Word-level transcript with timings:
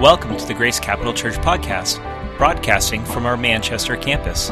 Welcome 0.00 0.36
to 0.36 0.46
the 0.46 0.54
Grace 0.54 0.78
Capital 0.78 1.12
Church 1.12 1.34
podcast, 1.38 1.98
broadcasting 2.38 3.04
from 3.04 3.26
our 3.26 3.36
Manchester 3.36 3.96
campus. 3.96 4.50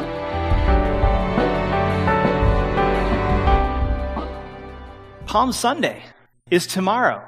Palm 5.25 5.53
Sunday 5.53 6.03
is 6.51 6.67
tomorrow. 6.67 7.23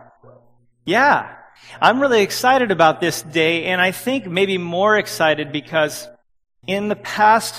Yeah, 0.83 1.33
I'm 1.81 2.01
really 2.01 2.21
excited 2.21 2.71
about 2.71 2.99
this 2.99 3.21
day, 3.21 3.63
and 3.63 3.79
I 3.79 3.91
think 3.93 4.25
maybe 4.25 4.57
more 4.57 4.97
excited 4.97 5.53
because 5.53 6.05
in 6.67 6.89
the 6.89 6.97
past, 6.97 7.55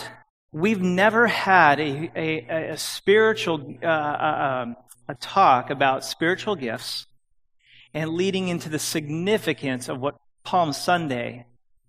we've 0.53 0.83
never 0.83 1.27
had 1.27 1.81
a, 1.81 2.13
a, 2.15 2.73
a 2.73 2.77
spiritual 2.77 3.79
uh, 3.83 3.87
uh, 3.87 4.63
um, 4.67 4.77
a 5.09 5.15
talk 5.15 5.71
about 5.71 6.05
spiritual 6.05 6.55
gifts 6.55 7.07
and 7.95 8.11
leading 8.11 8.49
into 8.49 8.69
the 8.69 8.79
significance 8.79 9.89
of 9.89 9.99
what 9.99 10.17
Palm 10.51 10.73
Sunday 10.73 11.47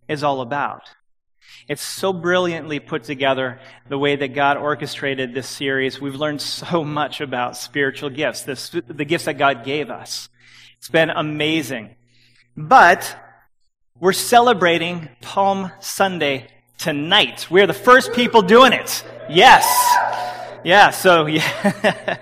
is 0.07 0.21
all 0.23 0.39
about. 0.39 0.83
It's 1.67 1.81
so 1.81 2.13
brilliantly 2.13 2.79
put 2.79 3.05
together 3.05 3.59
the 3.89 3.97
way 3.97 4.15
that 4.15 4.35
God 4.35 4.55
orchestrated 4.55 5.33
this 5.33 5.47
series. 5.47 5.99
We've 5.99 6.13
learned 6.13 6.41
so 6.43 6.83
much 6.83 7.21
about 7.21 7.57
spiritual 7.57 8.11
gifts, 8.11 8.43
the, 8.43 8.83
the 8.87 9.03
gifts 9.03 9.25
that 9.25 9.39
God 9.39 9.65
gave 9.65 9.89
us. 9.89 10.29
It's 10.77 10.89
been 10.89 11.09
amazing. 11.09 11.95
But 12.55 13.17
we're 13.99 14.13
celebrating 14.13 15.09
Palm 15.21 15.71
Sunday 15.79 16.45
tonight. 16.77 17.47
We're 17.49 17.65
the 17.65 17.73
first 17.73 18.13
people 18.13 18.43
doing 18.43 18.73
it. 18.73 19.03
Yes. 19.27 19.65
Yeah, 20.63 20.91
so 20.91 21.25
yeah. 21.25 22.19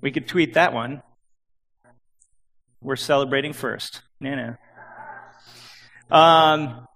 we 0.00 0.12
could 0.12 0.28
tweet 0.28 0.54
that 0.54 0.72
one. 0.72 1.02
We're 2.80 2.96
celebrating 2.96 3.52
first. 3.52 4.00
No, 4.18 4.34
no. 4.34 4.56
Um, 6.14 6.86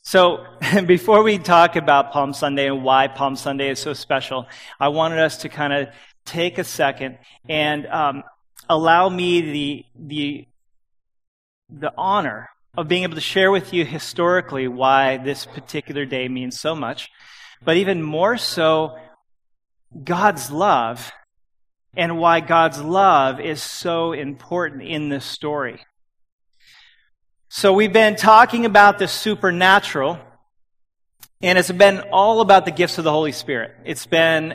so, 0.00 0.46
before 0.86 1.22
we 1.22 1.36
talk 1.36 1.76
about 1.76 2.10
Palm 2.10 2.32
Sunday 2.32 2.68
and 2.68 2.82
why 2.82 3.06
Palm 3.06 3.36
Sunday 3.36 3.68
is 3.68 3.78
so 3.78 3.92
special, 3.92 4.46
I 4.80 4.88
wanted 4.88 5.18
us 5.18 5.36
to 5.42 5.50
kind 5.50 5.74
of 5.74 5.88
take 6.24 6.56
a 6.56 6.64
second 6.64 7.18
and 7.50 7.86
um, 7.88 8.22
allow 8.70 9.10
me 9.10 9.42
the, 9.42 9.84
the, 9.94 10.48
the 11.68 11.92
honor 11.98 12.48
of 12.78 12.88
being 12.88 13.02
able 13.02 13.16
to 13.16 13.20
share 13.20 13.50
with 13.50 13.74
you 13.74 13.84
historically 13.84 14.66
why 14.66 15.18
this 15.18 15.44
particular 15.44 16.06
day 16.06 16.28
means 16.28 16.58
so 16.58 16.74
much, 16.74 17.10
but 17.62 17.76
even 17.76 18.02
more 18.02 18.38
so, 18.38 18.96
God's 20.02 20.50
love 20.50 21.12
and 21.94 22.18
why 22.18 22.40
God's 22.40 22.80
love 22.80 23.38
is 23.38 23.62
so 23.62 24.12
important 24.12 24.82
in 24.82 25.10
this 25.10 25.26
story. 25.26 25.84
So 27.52 27.72
we've 27.72 27.92
been 27.92 28.14
talking 28.14 28.64
about 28.64 29.00
the 29.00 29.08
supernatural, 29.08 30.20
and 31.42 31.58
it's 31.58 31.72
been 31.72 31.98
all 32.12 32.42
about 32.42 32.64
the 32.64 32.70
gifts 32.70 32.96
of 32.98 33.02
the 33.02 33.10
Holy 33.10 33.32
Spirit. 33.32 33.72
It's 33.84 34.06
been 34.06 34.54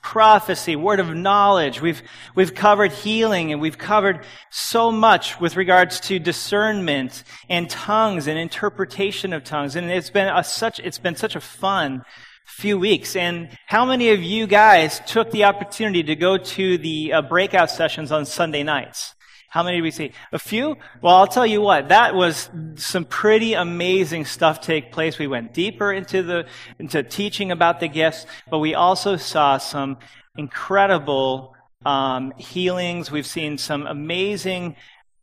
prophecy, 0.00 0.74
word 0.74 1.00
of 1.00 1.14
knowledge. 1.14 1.82
We've, 1.82 2.00
we've 2.34 2.54
covered 2.54 2.92
healing 2.92 3.52
and 3.52 3.60
we've 3.60 3.76
covered 3.76 4.24
so 4.50 4.90
much 4.90 5.38
with 5.38 5.56
regards 5.56 6.00
to 6.00 6.18
discernment 6.18 7.24
and 7.50 7.68
tongues 7.68 8.26
and 8.26 8.38
interpretation 8.38 9.34
of 9.34 9.44
tongues. 9.44 9.76
And 9.76 9.90
it's 9.90 10.08
been 10.08 10.34
a, 10.34 10.42
such, 10.42 10.78
it's 10.78 10.98
been 10.98 11.16
such 11.16 11.36
a 11.36 11.42
fun 11.42 12.04
few 12.46 12.78
weeks. 12.78 13.16
And 13.16 13.50
how 13.66 13.84
many 13.84 14.08
of 14.08 14.22
you 14.22 14.46
guys 14.46 14.98
took 15.06 15.30
the 15.30 15.44
opportunity 15.44 16.02
to 16.04 16.16
go 16.16 16.38
to 16.38 16.78
the 16.78 17.12
uh, 17.12 17.20
breakout 17.20 17.70
sessions 17.70 18.10
on 18.10 18.24
Sunday 18.24 18.62
nights? 18.62 19.14
How 19.54 19.62
many 19.62 19.76
did 19.76 19.82
we 19.84 19.92
see? 19.92 20.10
A 20.32 20.38
few? 20.40 20.76
Well, 21.00 21.14
I'll 21.14 21.28
tell 21.28 21.46
you 21.46 21.60
what, 21.60 21.90
that 21.90 22.16
was 22.16 22.50
some 22.74 23.04
pretty 23.04 23.54
amazing 23.54 24.24
stuff 24.24 24.60
take 24.60 24.90
place. 24.90 25.16
We 25.16 25.28
went 25.28 25.54
deeper 25.54 25.92
into 25.92 26.24
the, 26.24 26.46
into 26.80 27.04
teaching 27.04 27.52
about 27.52 27.78
the 27.78 27.86
gifts, 27.86 28.26
but 28.50 28.58
we 28.58 28.74
also 28.74 29.16
saw 29.16 29.58
some 29.58 29.98
incredible, 30.36 31.54
um, 31.86 32.32
healings. 32.36 33.12
We've 33.12 33.24
seen 33.24 33.56
some 33.56 33.86
amazing 33.86 34.74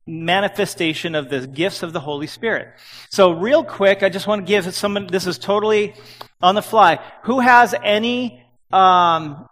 manifestation 0.07 1.13
of 1.13 1.29
the 1.29 1.45
gifts 1.45 1.83
of 1.83 1.91
the 1.91 2.00
Holy 2.00 2.27
Spirit. 2.27 2.69
So 3.09 3.33
real 3.33 3.66
quick, 3.66 4.01
I 4.01 4.07
just 4.07 4.27
want 4.27 4.45
to 4.45 4.50
give 4.50 4.73
someone, 4.73 5.07
this 5.07 5.27
is 5.27 5.39
totally 5.39 5.94
on 6.41 6.56
the 6.56 6.61
fly. 6.61 7.00
Who 7.23 7.41
has 7.41 7.75
any, 7.83 8.41
um, 8.72 9.45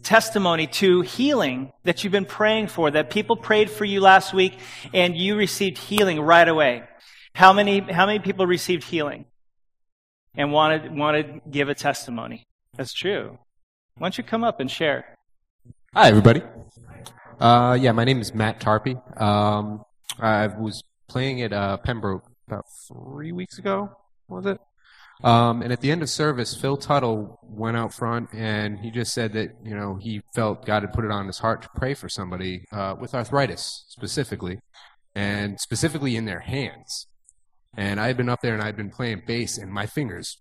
testimony 0.00 0.66
to 0.66 1.02
healing 1.02 1.72
that 1.84 2.02
you've 2.02 2.12
been 2.12 2.24
praying 2.24 2.68
for, 2.68 2.90
that 2.90 3.10
people 3.10 3.36
prayed 3.36 3.70
for 3.70 3.84
you 3.84 4.00
last 4.00 4.32
week 4.32 4.58
and 4.94 5.16
you 5.16 5.36
received 5.36 5.78
healing 5.78 6.20
right 6.20 6.48
away. 6.48 6.84
How 7.34 7.52
many, 7.52 7.80
how 7.80 8.06
many 8.06 8.18
people 8.18 8.46
received 8.46 8.84
healing 8.84 9.26
and 10.34 10.52
wanted, 10.52 10.96
wanted 10.96 11.26
to 11.26 11.50
give 11.50 11.68
a 11.68 11.74
testimony? 11.74 12.46
That's 12.76 12.92
true. 12.92 13.38
Why 13.96 14.06
don't 14.06 14.18
you 14.18 14.24
come 14.24 14.44
up 14.44 14.60
and 14.60 14.70
share? 14.70 15.04
Hi, 15.94 16.08
everybody. 16.08 16.42
Uh, 17.38 17.76
yeah, 17.78 17.92
my 17.92 18.04
name 18.04 18.20
is 18.20 18.34
Matt 18.34 18.60
Tarpey. 18.60 18.96
Um, 19.20 19.82
I 20.18 20.46
was 20.46 20.82
playing 21.08 21.42
at 21.42 21.52
uh, 21.52 21.76
Pembroke 21.78 22.24
about 22.46 22.64
three 22.88 23.32
weeks 23.32 23.58
ago, 23.58 23.90
was 24.28 24.46
it? 24.46 24.58
Um, 25.24 25.62
and 25.62 25.72
at 25.72 25.80
the 25.80 25.90
end 25.90 26.02
of 26.02 26.10
service, 26.10 26.54
Phil 26.54 26.76
Tuttle 26.76 27.38
went 27.42 27.76
out 27.76 27.94
front 27.94 28.30
and 28.32 28.80
he 28.80 28.90
just 28.90 29.14
said 29.14 29.32
that 29.34 29.50
you 29.64 29.74
know 29.74 29.96
he 29.96 30.22
felt 30.34 30.66
God 30.66 30.82
had 30.82 30.92
put 30.92 31.04
it 31.04 31.12
on 31.12 31.26
his 31.26 31.38
heart 31.38 31.62
to 31.62 31.68
pray 31.76 31.94
for 31.94 32.08
somebody 32.08 32.64
uh, 32.72 32.96
with 32.98 33.14
arthritis 33.14 33.84
specifically, 33.88 34.58
and 35.14 35.60
specifically 35.60 36.16
in 36.16 36.24
their 36.24 36.40
hands. 36.40 37.06
And 37.76 38.00
I 38.00 38.08
had 38.08 38.16
been 38.16 38.28
up 38.28 38.40
there 38.42 38.52
and 38.52 38.62
I 38.62 38.66
had 38.66 38.76
been 38.76 38.90
playing 38.90 39.22
bass, 39.26 39.58
and 39.58 39.72
my 39.72 39.86
fingers 39.86 40.38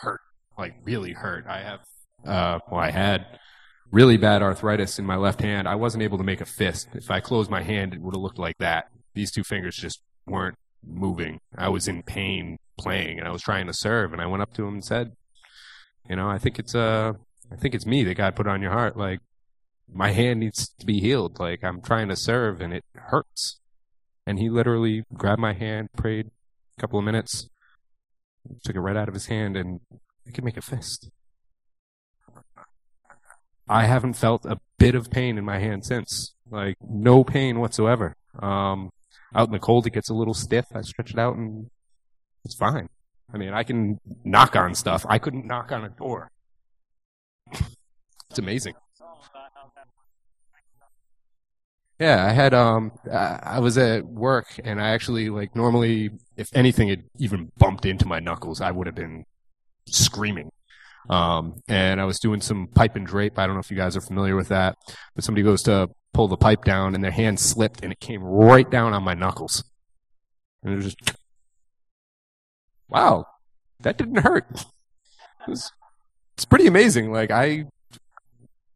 hurt, 0.00 0.20
like 0.58 0.74
really 0.82 1.12
hurt. 1.12 1.46
I 1.46 1.62
have, 1.62 1.80
uh, 2.26 2.58
well, 2.70 2.80
I 2.80 2.90
had 2.90 3.26
really 3.92 4.16
bad 4.16 4.42
arthritis 4.42 4.98
in 4.98 5.04
my 5.04 5.16
left 5.16 5.40
hand. 5.40 5.68
I 5.68 5.76
wasn't 5.76 6.02
able 6.02 6.18
to 6.18 6.24
make 6.24 6.40
a 6.40 6.46
fist. 6.46 6.88
If 6.94 7.10
I 7.10 7.20
closed 7.20 7.50
my 7.50 7.62
hand, 7.62 7.94
it 7.94 8.00
would 8.00 8.14
have 8.14 8.22
looked 8.22 8.38
like 8.38 8.56
that. 8.58 8.86
These 9.14 9.30
two 9.30 9.44
fingers 9.44 9.76
just 9.76 10.00
weren't 10.26 10.56
moving. 10.84 11.40
I 11.56 11.68
was 11.68 11.86
in 11.86 12.02
pain 12.02 12.58
playing 12.76 13.18
and 13.18 13.28
I 13.28 13.30
was 13.30 13.42
trying 13.42 13.66
to 13.66 13.72
serve 13.72 14.12
and 14.12 14.20
I 14.20 14.26
went 14.26 14.42
up 14.42 14.52
to 14.54 14.66
him 14.66 14.74
and 14.74 14.84
said, 14.84 15.12
you 16.08 16.16
know, 16.16 16.28
I 16.28 16.38
think 16.38 16.58
it's 16.58 16.74
uh 16.74 17.12
I 17.52 17.56
think 17.56 17.74
it's 17.74 17.86
me 17.86 18.04
that 18.04 18.16
God 18.16 18.36
put 18.36 18.46
on 18.46 18.62
your 18.62 18.72
heart. 18.72 18.96
Like 18.96 19.20
my 19.92 20.12
hand 20.12 20.40
needs 20.40 20.68
to 20.78 20.86
be 20.86 21.00
healed. 21.00 21.38
Like 21.38 21.62
I'm 21.62 21.80
trying 21.80 22.08
to 22.08 22.16
serve 22.16 22.60
and 22.60 22.72
it 22.72 22.84
hurts. 22.94 23.60
And 24.26 24.38
he 24.38 24.48
literally 24.48 25.04
grabbed 25.12 25.40
my 25.40 25.52
hand, 25.52 25.88
prayed 25.96 26.30
a 26.76 26.80
couple 26.80 26.98
of 26.98 27.04
minutes, 27.04 27.48
took 28.64 28.76
it 28.76 28.80
right 28.80 28.96
out 28.96 29.08
of 29.08 29.14
his 29.14 29.26
hand 29.26 29.56
and 29.56 29.80
I 30.26 30.30
could 30.30 30.44
make 30.44 30.56
a 30.56 30.62
fist. 30.62 31.10
I 33.68 33.86
haven't 33.86 34.14
felt 34.14 34.44
a 34.44 34.58
bit 34.78 34.94
of 34.94 35.10
pain 35.10 35.38
in 35.38 35.44
my 35.44 35.58
hand 35.58 35.84
since. 35.84 36.34
Like 36.50 36.76
no 36.80 37.24
pain 37.24 37.60
whatsoever. 37.60 38.16
Um 38.40 38.90
out 39.34 39.48
in 39.48 39.52
the 39.52 39.58
cold, 39.58 39.86
it 39.86 39.92
gets 39.92 40.10
a 40.10 40.14
little 40.14 40.34
stiff. 40.34 40.66
I 40.74 40.82
stretch 40.82 41.10
it 41.10 41.18
out 41.18 41.36
and 41.36 41.68
it's 42.44 42.54
fine. 42.54 42.88
I 43.32 43.38
mean, 43.38 43.52
I 43.52 43.62
can 43.62 44.00
knock 44.24 44.54
on 44.56 44.74
stuff. 44.74 45.04
I 45.08 45.18
couldn't 45.18 45.46
knock 45.46 45.72
on 45.72 45.84
a 45.84 45.88
door. 45.88 46.30
it's 47.50 48.38
amazing. 48.38 48.74
Yeah, 52.00 52.26
I 52.26 52.32
had 52.32 52.52
um 52.54 52.92
I 53.10 53.60
was 53.60 53.78
at 53.78 54.04
work 54.04 54.46
and 54.64 54.80
I 54.80 54.88
actually 54.90 55.30
like 55.30 55.54
normally 55.54 56.10
if 56.36 56.48
anything 56.52 56.88
had 56.88 57.04
even 57.18 57.52
bumped 57.56 57.86
into 57.86 58.06
my 58.06 58.18
knuckles, 58.18 58.60
I 58.60 58.72
would 58.72 58.86
have 58.86 58.96
been 58.96 59.24
screaming. 59.86 60.50
Um 61.08 61.60
and 61.68 62.00
I 62.00 62.04
was 62.04 62.18
doing 62.18 62.40
some 62.40 62.66
pipe 62.66 62.96
and 62.96 63.06
drape. 63.06 63.38
I 63.38 63.46
don't 63.46 63.54
know 63.54 63.60
if 63.60 63.70
you 63.70 63.76
guys 63.76 63.96
are 63.96 64.00
familiar 64.00 64.34
with 64.34 64.48
that, 64.48 64.76
but 65.14 65.22
somebody 65.22 65.44
goes 65.44 65.62
to 65.64 65.88
pull 66.12 66.26
the 66.26 66.36
pipe 66.36 66.64
down 66.64 66.94
and 66.94 67.04
their 67.04 67.12
hand 67.12 67.38
slipped 67.38 67.82
and 67.82 67.92
it 67.92 68.00
came 68.00 68.22
right 68.22 68.68
down 68.68 68.92
on 68.92 69.04
my 69.04 69.14
knuckles. 69.14 69.62
And 70.62 70.72
it 70.72 70.76
was 70.76 70.94
just, 70.94 71.18
wow, 72.94 73.26
that 73.80 73.98
didn't 73.98 74.18
hurt. 74.18 74.46
It 74.52 75.50
was, 75.50 75.72
it's 76.36 76.44
pretty 76.44 76.66
amazing. 76.68 77.12
Like 77.12 77.30
I, 77.30 77.66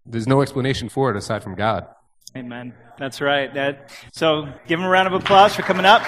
there's 0.04 0.26
no 0.26 0.42
explanation 0.42 0.88
for 0.88 1.10
it 1.10 1.16
aside 1.16 1.42
from 1.42 1.54
God. 1.54 1.86
Amen. 2.36 2.74
That's 2.98 3.20
right. 3.20 3.52
That, 3.54 3.90
so 4.12 4.48
give 4.66 4.80
him 4.80 4.84
a 4.84 4.88
round 4.88 5.06
of 5.06 5.14
applause 5.14 5.54
for 5.54 5.62
coming 5.62 5.86
up. 5.86 6.02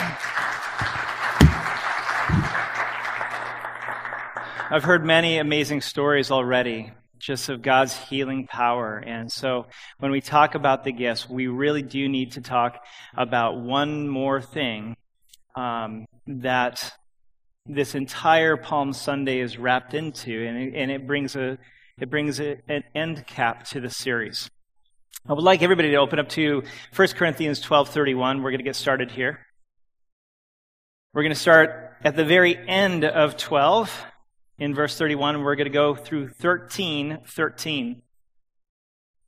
I've 4.72 4.84
heard 4.84 5.04
many 5.04 5.38
amazing 5.38 5.80
stories 5.80 6.30
already 6.30 6.92
just 7.18 7.48
of 7.48 7.62
God's 7.62 7.96
healing 7.96 8.46
power. 8.46 8.96
And 8.98 9.30
so 9.30 9.66
when 9.98 10.10
we 10.10 10.20
talk 10.20 10.54
about 10.54 10.84
the 10.84 10.92
gifts, 10.92 11.28
we 11.28 11.46
really 11.46 11.82
do 11.82 12.08
need 12.08 12.32
to 12.32 12.40
talk 12.40 12.82
about 13.16 13.60
one 13.60 14.08
more 14.08 14.40
thing 14.40 14.96
um, 15.54 16.06
that 16.26 16.92
this 17.74 17.94
entire 17.94 18.56
Palm 18.56 18.92
Sunday 18.92 19.40
is 19.40 19.58
wrapped 19.58 19.94
into, 19.94 20.46
and 20.46 20.56
it, 20.56 20.74
and 20.74 20.90
it 20.90 21.06
brings 21.06 21.36
a 21.36 21.58
it 21.98 22.08
brings 22.08 22.40
a, 22.40 22.56
an 22.68 22.82
end 22.94 23.26
cap 23.26 23.64
to 23.66 23.80
the 23.80 23.90
series. 23.90 24.50
I 25.28 25.34
would 25.34 25.44
like 25.44 25.62
everybody 25.62 25.90
to 25.90 25.96
open 25.96 26.18
up 26.18 26.28
to 26.30 26.62
1 26.94 27.08
Corinthians 27.08 27.62
12:31. 27.62 28.42
We're 28.42 28.50
going 28.50 28.58
to 28.58 28.64
get 28.64 28.76
started 28.76 29.10
here. 29.10 29.40
We're 31.12 31.22
going 31.22 31.34
to 31.34 31.40
start 31.40 31.96
at 32.02 32.16
the 32.16 32.24
very 32.24 32.56
end 32.68 33.04
of 33.04 33.36
12 33.36 34.06
in 34.60 34.74
verse 34.74 34.96
31, 34.96 35.42
we're 35.42 35.56
going 35.56 35.64
to 35.64 35.70
go 35.70 35.94
through 35.94 36.28
13, 36.28 37.20
13. 37.26 38.02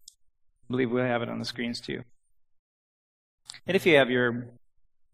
I 0.04 0.70
believe 0.70 0.90
we 0.90 1.00
have 1.00 1.22
it 1.22 1.30
on 1.30 1.38
the 1.38 1.44
screens 1.46 1.80
too. 1.80 2.02
And 3.66 3.74
if 3.74 3.86
you 3.86 3.96
have 3.96 4.10
your 4.10 4.50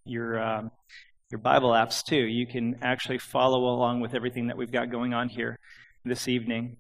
your 0.05 0.43
um, 0.43 0.71
your 1.31 1.39
Bible 1.39 1.71
apps 1.71 2.03
too, 2.05 2.17
you 2.17 2.47
can 2.47 2.79
actually 2.81 3.19
follow 3.19 3.65
along 3.67 4.01
with 4.01 4.15
everything 4.15 4.47
that 4.47 4.57
we've 4.57 4.73
got 4.73 4.91
going 4.91 5.13
on 5.13 5.29
here 5.29 5.59
this 6.05 6.27
evening. 6.27 6.77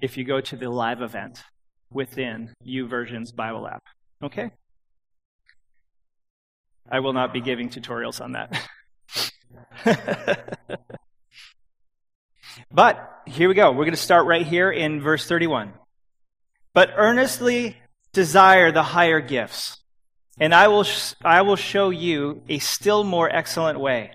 If 0.00 0.16
you 0.16 0.24
go 0.24 0.40
to 0.40 0.56
the 0.56 0.68
live 0.68 1.02
event 1.02 1.42
within 1.90 2.52
YouVersion's 2.66 3.30
Bible 3.32 3.68
app, 3.68 3.84
okay? 4.22 4.50
I 6.90 7.00
will 7.00 7.12
not 7.12 7.32
be 7.32 7.40
giving 7.40 7.68
tutorials 7.68 8.20
on 8.20 8.32
that. 8.32 8.68
but 12.72 13.22
here 13.26 13.48
we 13.48 13.54
go. 13.54 13.70
We're 13.70 13.84
going 13.84 13.90
to 13.90 13.96
start 13.96 14.26
right 14.26 14.46
here 14.46 14.70
in 14.70 15.00
verse 15.00 15.26
31. 15.26 15.72
But 16.74 16.90
earnestly 16.96 17.76
desire 18.12 18.72
the 18.72 18.82
higher 18.82 19.20
gifts, 19.20 19.78
and 20.40 20.54
I 20.54 20.68
will, 20.68 20.84
sh- 20.84 21.14
I 21.24 21.42
will 21.42 21.56
show 21.56 21.90
you 21.90 22.42
a 22.48 22.58
still 22.58 23.04
more 23.04 23.28
excellent 23.28 23.80
way. 23.80 24.12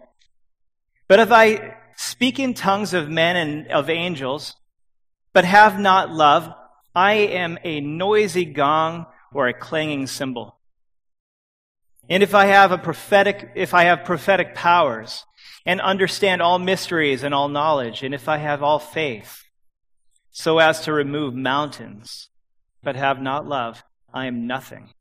But 1.07 1.19
if 1.19 1.31
I 1.31 1.75
speak 1.95 2.39
in 2.39 2.53
tongues 2.53 2.93
of 2.93 3.09
men 3.09 3.35
and 3.35 3.67
of 3.67 3.89
angels, 3.89 4.55
but 5.33 5.45
have 5.45 5.79
not 5.79 6.11
love, 6.11 6.53
I 6.95 7.13
am 7.13 7.57
a 7.63 7.81
noisy 7.81 8.45
gong 8.45 9.05
or 9.33 9.47
a 9.47 9.53
clanging 9.53 10.07
cymbal. 10.07 10.57
And 12.09 12.21
if 12.21 12.35
I 12.35 12.45
have 12.45 12.71
a 12.71 12.77
prophetic, 12.77 13.51
if 13.55 13.73
I 13.73 13.85
have 13.85 14.05
prophetic 14.05 14.55
powers 14.55 15.25
and 15.65 15.79
understand 15.81 16.41
all 16.41 16.59
mysteries 16.59 17.23
and 17.23 17.33
all 17.33 17.47
knowledge, 17.47 18.03
and 18.03 18.13
if 18.13 18.27
I 18.27 18.37
have 18.37 18.61
all 18.61 18.79
faith 18.79 19.43
so 20.31 20.59
as 20.59 20.81
to 20.81 20.93
remove 20.93 21.33
mountains, 21.33 22.29
but 22.83 22.95
have 22.95 23.21
not 23.21 23.47
love, 23.47 23.83
I 24.13 24.25
am 24.25 24.47
nothing. 24.47 24.93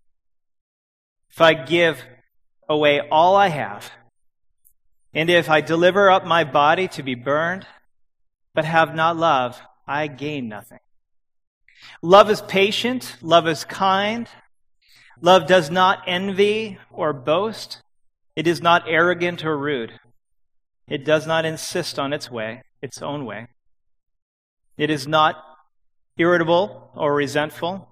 If 1.33 1.41
I 1.41 1.55
give 1.55 2.03
away 2.69 3.01
all 3.01 3.37
I 3.37 3.49
have, 3.49 3.91
and 5.15 5.31
if 5.31 5.49
I 5.49 5.61
deliver 5.61 6.11
up 6.11 6.25
my 6.25 6.45
body 6.45 6.89
to 6.89 7.03
be 7.03 7.15
burned, 7.15 7.67
but 8.55 8.65
have 8.65 8.95
not 8.95 9.17
love, 9.17 9.61
I 9.87 10.07
gain 10.07 10.49
nothing. 10.49 10.79
Love 12.03 12.31
is 12.31 12.41
patient, 12.43 13.17
love 13.23 13.49
is 13.49 13.65
kind. 13.65 14.29
Love 15.21 15.47
does 15.47 15.71
not 15.71 16.03
envy 16.07 16.79
or 16.91 17.13
boast. 17.13 17.81
It 18.35 18.47
is 18.47 18.61
not 18.61 18.85
arrogant 18.89 19.45
or 19.45 19.57
rude. 19.57 19.93
It 20.89 21.05
does 21.05 21.27
not 21.27 21.45
insist 21.45 21.99
on 21.99 22.13
its 22.13 22.31
way, 22.31 22.63
its 22.81 23.01
own 23.01 23.25
way. 23.25 23.47
It 24.77 24.91
is 24.91 25.07
not 25.07 25.37
irritable 26.19 26.91
or 26.95 27.15
resentful. 27.15 27.92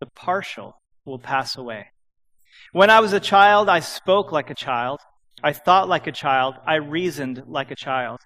the 0.00 0.06
partial 0.06 0.80
will 1.04 1.18
pass 1.18 1.56
away. 1.56 1.88
When 2.72 2.90
I 2.90 3.00
was 3.00 3.12
a 3.12 3.20
child, 3.20 3.68
I 3.68 3.80
spoke 3.80 4.32
like 4.32 4.50
a 4.50 4.54
child. 4.54 5.00
I 5.42 5.52
thought 5.52 5.88
like 5.88 6.06
a 6.06 6.12
child. 6.12 6.56
I 6.66 6.76
reasoned 6.76 7.44
like 7.46 7.70
a 7.70 7.76
child. 7.76 8.20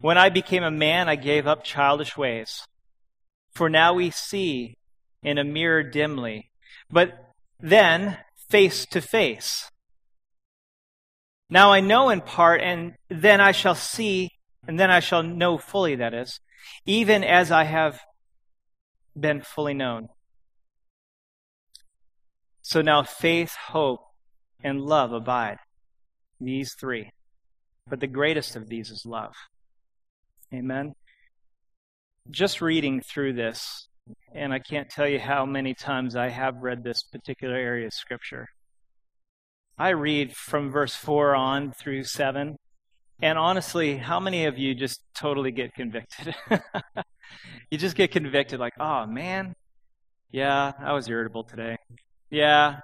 When 0.00 0.16
I 0.16 0.28
became 0.28 0.62
a 0.62 0.70
man, 0.70 1.08
I 1.08 1.16
gave 1.16 1.46
up 1.46 1.64
childish 1.64 2.16
ways. 2.16 2.64
For 3.52 3.68
now 3.68 3.94
we 3.94 4.10
see 4.10 4.76
in 5.22 5.38
a 5.38 5.44
mirror 5.44 5.82
dimly, 5.82 6.50
but 6.90 7.12
then 7.58 8.18
face 8.48 8.86
to 8.86 9.00
face. 9.00 9.70
Now 11.50 11.72
I 11.72 11.80
know 11.80 12.10
in 12.10 12.20
part, 12.20 12.60
and 12.60 12.94
then 13.08 13.40
I 13.40 13.52
shall 13.52 13.74
see, 13.74 14.30
and 14.66 14.78
then 14.78 14.90
I 14.90 15.00
shall 15.00 15.22
know 15.22 15.58
fully, 15.58 15.96
that 15.96 16.14
is, 16.14 16.40
even 16.86 17.24
as 17.24 17.50
I 17.50 17.64
have 17.64 18.00
been 19.18 19.40
fully 19.40 19.74
known. 19.74 20.08
So 22.68 22.82
now 22.82 23.02
faith, 23.02 23.54
hope, 23.68 24.00
and 24.62 24.82
love 24.82 25.14
abide. 25.14 25.56
These 26.38 26.74
three. 26.78 27.08
But 27.88 28.00
the 28.00 28.06
greatest 28.06 28.56
of 28.56 28.68
these 28.68 28.90
is 28.90 29.06
love. 29.06 29.32
Amen. 30.52 30.92
Just 32.30 32.60
reading 32.60 33.00
through 33.00 33.32
this, 33.32 33.88
and 34.34 34.52
I 34.52 34.58
can't 34.58 34.90
tell 34.90 35.08
you 35.08 35.18
how 35.18 35.46
many 35.46 35.72
times 35.72 36.14
I 36.14 36.28
have 36.28 36.56
read 36.58 36.84
this 36.84 37.02
particular 37.04 37.56
area 37.56 37.86
of 37.86 37.94
Scripture. 37.94 38.48
I 39.78 39.88
read 39.88 40.36
from 40.36 40.70
verse 40.70 40.94
4 40.94 41.34
on 41.34 41.72
through 41.72 42.04
7, 42.04 42.54
and 43.22 43.38
honestly, 43.38 43.96
how 43.96 44.20
many 44.20 44.44
of 44.44 44.58
you 44.58 44.74
just 44.74 45.00
totally 45.16 45.52
get 45.52 45.72
convicted? 45.72 46.34
you 47.70 47.78
just 47.78 47.96
get 47.96 48.10
convicted, 48.10 48.60
like, 48.60 48.74
oh 48.78 49.06
man, 49.06 49.54
yeah, 50.30 50.72
I 50.78 50.92
was 50.92 51.08
irritable 51.08 51.44
today. 51.44 51.78
Yeah, 52.30 52.80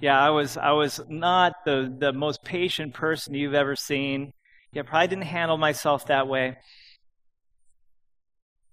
yeah, 0.00 0.20
I 0.20 0.30
was 0.30 0.56
I 0.56 0.72
was 0.72 1.00
not 1.08 1.64
the 1.64 1.94
the 1.98 2.12
most 2.12 2.44
patient 2.44 2.94
person 2.94 3.34
you've 3.34 3.54
ever 3.54 3.76
seen. 3.76 4.32
Yeah, 4.72 4.82
probably 4.82 5.08
didn't 5.08 5.24
handle 5.24 5.56
myself 5.56 6.06
that 6.06 6.28
way. 6.28 6.56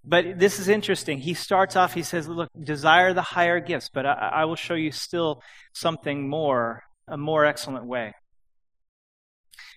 But 0.04 0.40
this 0.40 0.60
is 0.60 0.68
interesting. 0.68 1.20
He 1.20 1.36
starts 1.36 1.76
off, 1.76 1.94
he 1.94 2.02
says, 2.04 2.28
Look, 2.28 2.50
desire 2.60 3.14
the 3.14 3.22
higher 3.22 3.60
gifts, 3.60 3.90
but 3.94 4.06
I, 4.06 4.14
I 4.34 4.46
will 4.46 4.56
show 4.56 4.74
you 4.74 4.92
still 4.92 5.42
something 5.74 6.28
more, 6.28 6.84
a 7.08 7.18
more 7.18 7.46
excellent 7.46 7.86
way. 7.86 8.14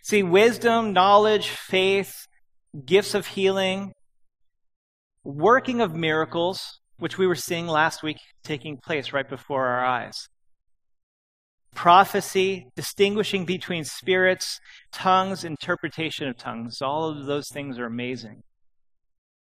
See, 0.02 0.22
wisdom, 0.22 0.92
knowledge, 0.92 1.48
faith, 1.50 2.26
gifts 2.84 3.14
of 3.14 3.26
healing, 3.26 3.92
working 5.24 5.80
of 5.80 5.94
miracles, 5.94 6.80
which 6.98 7.18
we 7.18 7.26
were 7.26 7.34
seeing 7.34 7.66
last 7.66 8.02
week 8.02 8.18
taking 8.42 8.76
place 8.76 9.12
right 9.12 9.28
before 9.28 9.66
our 9.66 9.84
eyes. 9.84 10.28
Prophecy, 11.74 12.68
distinguishing 12.76 13.44
between 13.44 13.84
spirits, 13.84 14.60
tongues, 14.92 15.42
interpretation 15.44 16.28
of 16.28 16.36
tongues, 16.36 16.80
all 16.80 17.10
of 17.10 17.26
those 17.26 17.48
things 17.48 17.78
are 17.78 17.86
amazing. 17.86 18.42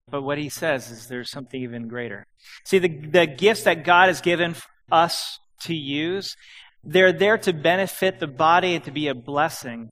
But 0.08 0.22
what 0.22 0.38
he 0.38 0.49
says 0.49 0.90
is 0.90 1.08
there's 1.08 1.30
something 1.30 1.61
even 1.61 1.88
greater. 1.88 2.26
See, 2.64 2.78
the, 2.78 2.88
the 2.88 3.26
gifts 3.26 3.64
that 3.64 3.84
God 3.84 4.08
has 4.08 4.20
given 4.20 4.54
us 4.90 5.38
to 5.62 5.75
use, 5.75 6.37
they're 6.84 7.12
there 7.12 7.38
to 7.38 7.52
benefit 7.52 8.20
the 8.20 8.26
body 8.26 8.75
and 8.75 8.84
to 8.84 8.90
be 8.90 9.08
a 9.08 9.14
blessing, 9.14 9.90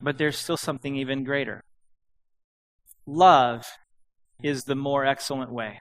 but 0.00 0.18
there's 0.18 0.38
still 0.38 0.56
something 0.56 0.96
even 0.96 1.24
greater. 1.24 1.62
Love 3.06 3.64
is 4.42 4.64
the 4.64 4.74
more 4.74 5.04
excellent 5.04 5.52
way. 5.52 5.80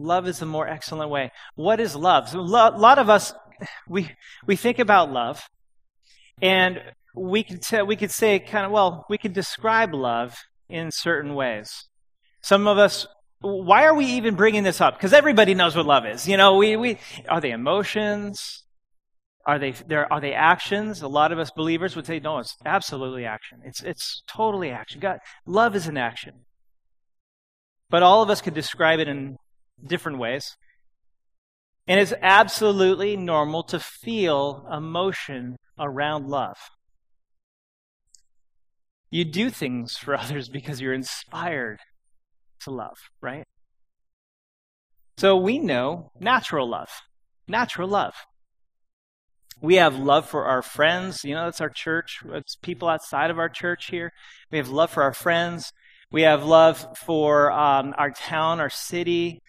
Love 0.00 0.26
is 0.26 0.38
the 0.38 0.46
more 0.46 0.66
excellent 0.66 1.10
way. 1.10 1.30
What 1.54 1.80
is 1.80 1.94
love? 1.94 2.28
So 2.28 2.40
a 2.40 2.42
lot 2.42 2.98
of 2.98 3.10
us, 3.10 3.32
we, 3.88 4.10
we 4.46 4.56
think 4.56 4.78
about 4.78 5.12
love, 5.12 5.48
and 6.40 6.80
we 7.14 7.42
could, 7.42 7.62
t- 7.62 7.82
we 7.82 7.96
could 7.96 8.10
say 8.10 8.38
kind 8.38 8.64
of, 8.64 8.72
well, 8.72 9.04
we 9.10 9.18
could 9.18 9.32
describe 9.32 9.92
love 9.92 10.36
in 10.68 10.90
certain 10.90 11.34
ways. 11.34 11.88
Some 12.40 12.66
of 12.66 12.78
us, 12.78 13.06
why 13.40 13.84
are 13.84 13.94
we 13.94 14.06
even 14.06 14.34
bringing 14.34 14.62
this 14.62 14.80
up? 14.80 14.96
Because 14.96 15.12
everybody 15.12 15.54
knows 15.54 15.76
what 15.76 15.86
love 15.86 16.06
is. 16.06 16.26
You 16.26 16.36
know, 16.36 16.56
we, 16.56 16.76
we, 16.76 16.98
are 17.28 17.40
they 17.40 17.50
emotions? 17.50 18.64
Are 19.46 19.58
they, 19.58 19.72
there, 19.72 20.10
are 20.12 20.20
they 20.20 20.32
actions? 20.32 21.02
A 21.02 21.08
lot 21.08 21.32
of 21.32 21.38
us 21.38 21.50
believers 21.50 21.96
would 21.96 22.06
say, 22.06 22.20
no, 22.20 22.38
it's 22.38 22.56
absolutely 22.64 23.24
action. 23.24 23.60
It's, 23.64 23.82
it's 23.82 24.22
totally 24.26 24.70
action. 24.70 25.00
God, 25.00 25.18
love 25.46 25.74
is 25.74 25.86
an 25.86 25.96
action. 25.96 26.44
But 27.88 28.02
all 28.02 28.22
of 28.22 28.30
us 28.30 28.40
could 28.40 28.54
describe 28.54 29.00
it 29.00 29.08
in 29.08 29.36
different 29.84 30.18
ways. 30.18 30.56
And 31.86 31.98
it's 31.98 32.12
absolutely 32.22 33.16
normal 33.16 33.62
to 33.64 33.80
feel 33.80 34.66
emotion 34.72 35.56
around 35.78 36.28
love. 36.28 36.58
You 39.10 39.24
do 39.24 39.50
things 39.50 39.96
for 39.96 40.14
others 40.18 40.48
because 40.48 40.80
you're 40.80 40.94
inspired 40.94 41.80
to 42.60 42.70
love, 42.70 42.98
right? 43.20 43.44
So 45.18 45.36
we 45.36 45.58
know 45.58 46.12
natural 46.20 46.68
love. 46.68 46.90
Natural 47.48 47.88
love. 47.88 48.14
We 49.60 49.74
have 49.74 49.96
love 49.98 50.26
for 50.26 50.46
our 50.46 50.62
friends. 50.62 51.24
You 51.24 51.34
know, 51.34 51.44
that's 51.44 51.60
our 51.60 51.68
church. 51.68 52.22
It's 52.26 52.56
people 52.56 52.88
outside 52.88 53.30
of 53.30 53.38
our 53.38 53.48
church 53.48 53.88
here. 53.88 54.12
We 54.50 54.58
have 54.58 54.68
love 54.70 54.90
for 54.90 55.02
our 55.02 55.12
friends. 55.12 55.72
We 56.10 56.22
have 56.22 56.44
love 56.44 56.96
for 56.96 57.52
um, 57.52 57.94
our 57.98 58.10
town, 58.10 58.60
our 58.60 58.70
city. 58.70 59.42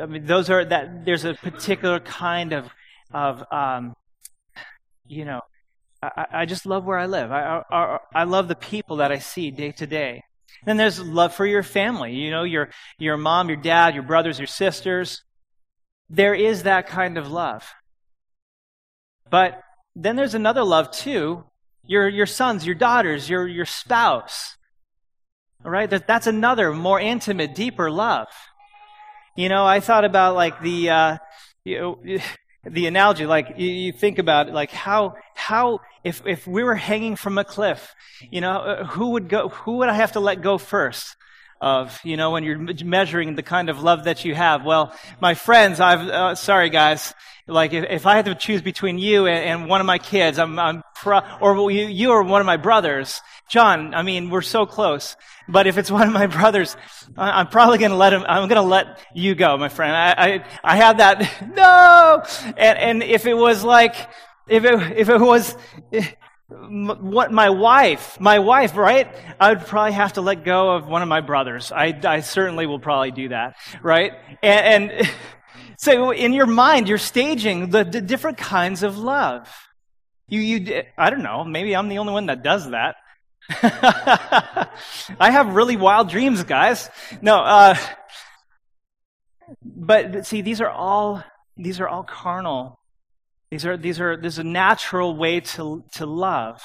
I 0.00 0.06
mean, 0.06 0.26
those 0.26 0.50
are 0.50 0.64
that. 0.64 1.04
There's 1.04 1.24
a 1.24 1.34
particular 1.34 2.00
kind 2.00 2.52
of 2.52 2.68
of 3.12 3.44
um, 3.52 3.94
you 5.06 5.24
know. 5.24 5.40
I, 6.02 6.26
I 6.32 6.46
just 6.46 6.66
love 6.66 6.84
where 6.84 6.98
I 6.98 7.06
live. 7.06 7.30
I, 7.30 7.62
I, 7.70 7.98
I 8.12 8.24
love 8.24 8.48
the 8.48 8.56
people 8.56 8.96
that 8.96 9.12
I 9.12 9.18
see 9.18 9.52
day 9.52 9.70
to 9.72 9.86
day. 9.86 10.24
Then 10.64 10.76
there's 10.76 11.00
love 11.00 11.32
for 11.34 11.46
your 11.46 11.62
family. 11.62 12.14
You 12.14 12.30
know, 12.30 12.42
your 12.42 12.70
your 12.98 13.16
mom, 13.16 13.48
your 13.48 13.56
dad, 13.56 13.94
your 13.94 14.02
brothers, 14.02 14.38
your 14.38 14.48
sisters. 14.48 15.22
There 16.10 16.34
is 16.34 16.64
that 16.64 16.88
kind 16.88 17.18
of 17.18 17.30
love. 17.30 17.64
But 19.30 19.62
then 19.94 20.16
there's 20.16 20.34
another 20.34 20.62
love 20.62 20.90
too. 20.90 21.44
Your 21.84 22.08
your 22.08 22.26
sons, 22.26 22.66
your 22.66 22.74
daughters, 22.74 23.28
your 23.28 23.46
your 23.46 23.64
spouse. 23.64 24.56
All 25.64 25.70
right? 25.70 25.88
That, 25.88 26.06
that's 26.06 26.26
another 26.26 26.72
more 26.72 27.00
intimate, 27.00 27.54
deeper 27.54 27.90
love. 27.90 28.28
You 29.34 29.48
know, 29.48 29.64
I 29.64 29.80
thought 29.80 30.04
about 30.04 30.34
like 30.34 30.60
the 30.60 30.90
uh, 30.90 31.18
you 31.64 31.78
know, 31.78 31.98
the 32.64 32.86
analogy, 32.86 33.26
like 33.26 33.54
you, 33.56 33.68
you, 33.68 33.92
think 33.92 34.18
about 34.18 34.48
it, 34.48 34.54
like 34.54 34.70
how 34.70 35.14
how 35.34 35.80
if 36.04 36.22
if 36.26 36.46
we 36.46 36.62
were 36.62 36.74
hanging 36.74 37.16
from 37.16 37.38
a 37.38 37.44
cliff, 37.44 37.94
you 38.30 38.40
know, 38.40 38.58
uh, 38.58 38.84
who 38.84 39.10
would 39.10 39.28
go? 39.28 39.48
Who 39.48 39.78
would 39.78 39.88
I 39.88 39.94
have 39.94 40.12
to 40.12 40.20
let 40.20 40.42
go 40.42 40.58
first? 40.58 41.16
Of 41.62 42.00
you 42.02 42.16
know, 42.16 42.32
when 42.32 42.42
you're 42.42 42.58
measuring 42.84 43.36
the 43.36 43.42
kind 43.44 43.70
of 43.70 43.80
love 43.84 44.04
that 44.04 44.24
you 44.24 44.34
have. 44.34 44.64
Well, 44.64 44.92
my 45.20 45.34
friends, 45.34 45.78
I've 45.78 46.00
uh, 46.00 46.34
sorry 46.34 46.70
guys, 46.70 47.14
like 47.46 47.72
if, 47.72 47.84
if, 47.88 48.06
I 48.06 48.16
had 48.16 48.24
to 48.24 48.34
choose 48.34 48.62
between 48.62 48.98
you 48.98 49.26
and, 49.26 49.62
and 49.62 49.68
one 49.68 49.80
of 49.80 49.86
my 49.86 49.98
kids, 49.98 50.38
I'm, 50.38 50.58
I'm 50.58 50.82
pro, 50.94 51.20
or 51.40 51.70
you, 51.70 51.86
you 51.86 52.10
or 52.10 52.22
one 52.22 52.40
of 52.40 52.46
my 52.46 52.56
brothers, 52.56 53.20
John. 53.48 53.94
I 53.94 54.02
mean, 54.02 54.30
we're 54.30 54.42
so 54.42 54.66
close. 54.66 55.16
But 55.48 55.66
if 55.66 55.76
it's 55.76 55.90
one 55.90 56.06
of 56.06 56.14
my 56.14 56.26
brothers, 56.26 56.76
I'm 57.16 57.48
probably 57.48 57.78
going 57.78 57.90
to 57.90 57.96
let 57.96 58.12
him, 58.12 58.24
I'm 58.28 58.48
going 58.48 58.62
to 58.62 58.68
let 58.68 59.00
you 59.14 59.34
go, 59.34 59.56
my 59.56 59.68
friend. 59.68 59.94
I, 59.94 60.14
I, 60.16 60.44
I 60.64 60.76
have 60.76 60.98
that, 60.98 61.48
no! 61.54 62.22
And, 62.56 62.78
and 62.78 63.02
if 63.02 63.26
it 63.26 63.34
was 63.34 63.64
like, 63.64 63.94
if 64.48 64.64
it, 64.64 64.96
if 64.96 65.08
it 65.08 65.20
was, 65.20 65.56
what 66.52 67.32
my 67.32 67.50
wife, 67.50 68.20
my 68.20 68.38
wife, 68.38 68.76
right? 68.76 69.08
I 69.40 69.54
would 69.54 69.66
probably 69.66 69.92
have 69.92 70.14
to 70.14 70.20
let 70.20 70.44
go 70.44 70.72
of 70.76 70.86
one 70.86 71.02
of 71.02 71.08
my 71.08 71.20
brothers. 71.20 71.72
I, 71.72 71.98
I 72.04 72.20
certainly 72.20 72.66
will 72.66 72.78
probably 72.78 73.10
do 73.10 73.28
that, 73.28 73.56
right? 73.82 74.12
And, 74.42 74.90
and 74.90 75.10
so 75.78 76.12
in 76.12 76.32
your 76.32 76.46
mind, 76.46 76.88
you're 76.88 76.98
staging 76.98 77.70
the, 77.70 77.84
the 77.84 78.00
different 78.00 78.38
kinds 78.38 78.82
of 78.82 78.98
love. 78.98 79.48
You, 80.28 80.40
you, 80.40 80.82
I 80.96 81.10
don't 81.10 81.22
know. 81.22 81.44
Maybe 81.44 81.74
I'm 81.74 81.88
the 81.88 81.98
only 81.98 82.12
one 82.12 82.26
that 82.26 82.42
does 82.42 82.70
that. 82.70 82.96
I 83.50 85.30
have 85.30 85.54
really 85.54 85.76
wild 85.76 86.08
dreams, 86.08 86.44
guys. 86.44 86.88
No, 87.20 87.38
uh, 87.38 87.76
but 89.64 90.26
see, 90.26 90.42
these 90.42 90.60
are 90.60 90.70
all 90.70 91.22
these 91.56 91.80
are 91.80 91.88
all 91.88 92.02
carnal. 92.02 92.78
These 93.52 93.66
are 93.66 93.76
these 93.76 94.00
are 94.00 94.16
there's 94.16 94.38
a 94.38 94.44
natural 94.44 95.14
way 95.14 95.40
to 95.40 95.84
to 95.96 96.06
love, 96.06 96.62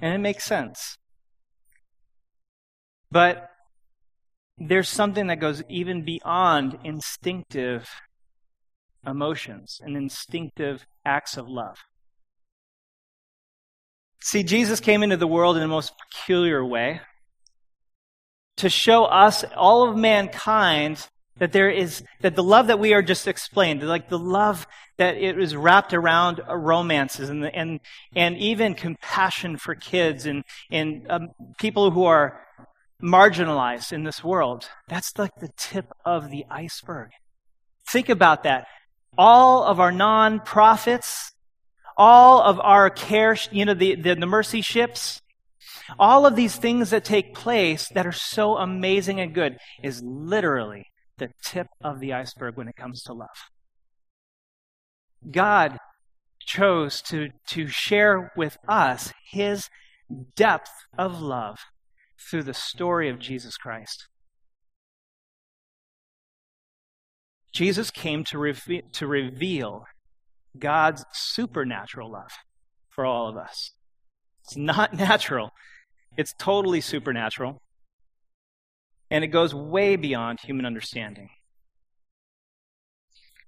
and 0.00 0.14
it 0.14 0.16
makes 0.16 0.44
sense. 0.44 0.96
But 3.10 3.50
there's 4.56 4.88
something 4.88 5.26
that 5.26 5.38
goes 5.38 5.62
even 5.68 6.06
beyond 6.06 6.78
instinctive 6.82 7.90
emotions 9.06 9.82
and 9.84 9.98
instinctive 9.98 10.86
acts 11.04 11.36
of 11.36 11.46
love. 11.46 11.76
See, 14.22 14.42
Jesus 14.42 14.80
came 14.80 15.02
into 15.02 15.18
the 15.18 15.26
world 15.26 15.58
in 15.58 15.62
a 15.62 15.68
most 15.68 15.92
peculiar 15.98 16.64
way 16.64 17.02
to 18.56 18.70
show 18.70 19.04
us, 19.04 19.44
all 19.54 19.86
of 19.86 19.94
mankind, 19.94 21.06
that 21.38 21.52
there 21.52 21.70
is, 21.70 22.02
that 22.20 22.34
the 22.34 22.42
love 22.42 22.66
that 22.66 22.78
we 22.78 22.92
are 22.92 23.02
just 23.02 23.28
explained, 23.28 23.82
like 23.82 24.08
the 24.08 24.18
love 24.18 24.66
that 24.96 25.16
it 25.16 25.38
is 25.38 25.54
wrapped 25.54 25.94
around 25.94 26.40
romances 26.48 27.30
and, 27.30 27.44
and, 27.46 27.80
and 28.14 28.36
even 28.36 28.74
compassion 28.74 29.56
for 29.56 29.74
kids 29.74 30.26
and, 30.26 30.44
and 30.70 31.06
um, 31.10 31.28
people 31.58 31.90
who 31.90 32.04
are 32.04 32.44
marginalized 33.02 33.92
in 33.92 34.04
this 34.04 34.24
world. 34.24 34.68
That's 34.88 35.16
like 35.16 35.36
the 35.40 35.50
tip 35.56 35.92
of 36.04 36.30
the 36.30 36.44
iceberg. 36.50 37.10
Think 37.88 38.08
about 38.08 38.42
that. 38.42 38.66
All 39.16 39.62
of 39.62 39.80
our 39.80 39.92
non-profits, 39.92 41.32
all 41.96 42.42
of 42.42 42.60
our 42.60 42.90
care, 42.90 43.36
you 43.50 43.64
know, 43.64 43.74
the, 43.74 43.94
the, 43.94 44.14
the 44.14 44.26
mercy 44.26 44.62
ships, 44.62 45.22
all 45.98 46.26
of 46.26 46.36
these 46.36 46.56
things 46.56 46.90
that 46.90 47.04
take 47.04 47.34
place 47.34 47.88
that 47.90 48.06
are 48.06 48.12
so 48.12 48.56
amazing 48.56 49.20
and 49.20 49.32
good 49.32 49.58
is 49.82 50.02
literally 50.02 50.87
the 51.18 51.30
tip 51.44 51.68
of 51.82 52.00
the 52.00 52.12
iceberg 52.12 52.56
when 52.56 52.68
it 52.68 52.76
comes 52.76 53.02
to 53.02 53.12
love. 53.12 53.28
God 55.30 55.78
chose 56.40 57.02
to, 57.02 57.28
to 57.48 57.66
share 57.68 58.32
with 58.36 58.56
us 58.66 59.12
his 59.30 59.68
depth 60.36 60.70
of 60.96 61.20
love 61.20 61.58
through 62.30 62.44
the 62.44 62.54
story 62.54 63.08
of 63.08 63.18
Jesus 63.18 63.56
Christ. 63.56 64.06
Jesus 67.52 67.90
came 67.90 68.24
to, 68.24 68.38
reve- 68.38 68.92
to 68.92 69.06
reveal 69.06 69.84
God's 70.58 71.04
supernatural 71.12 72.10
love 72.10 72.32
for 72.88 73.04
all 73.04 73.28
of 73.28 73.36
us. 73.36 73.72
It's 74.44 74.56
not 74.56 74.94
natural, 74.94 75.50
it's 76.16 76.34
totally 76.38 76.80
supernatural. 76.80 77.60
And 79.10 79.24
it 79.24 79.28
goes 79.28 79.54
way 79.54 79.96
beyond 79.96 80.40
human 80.40 80.66
understanding. 80.66 81.30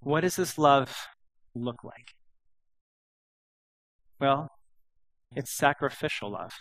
What 0.01 0.23
does 0.23 0.37
this 0.37 0.57
love 0.57 0.95
look 1.55 1.85
like? 1.85 2.15
Well, 4.19 4.49
it's 5.37 5.55
sacrificial 5.55 6.33
love. 6.33 6.53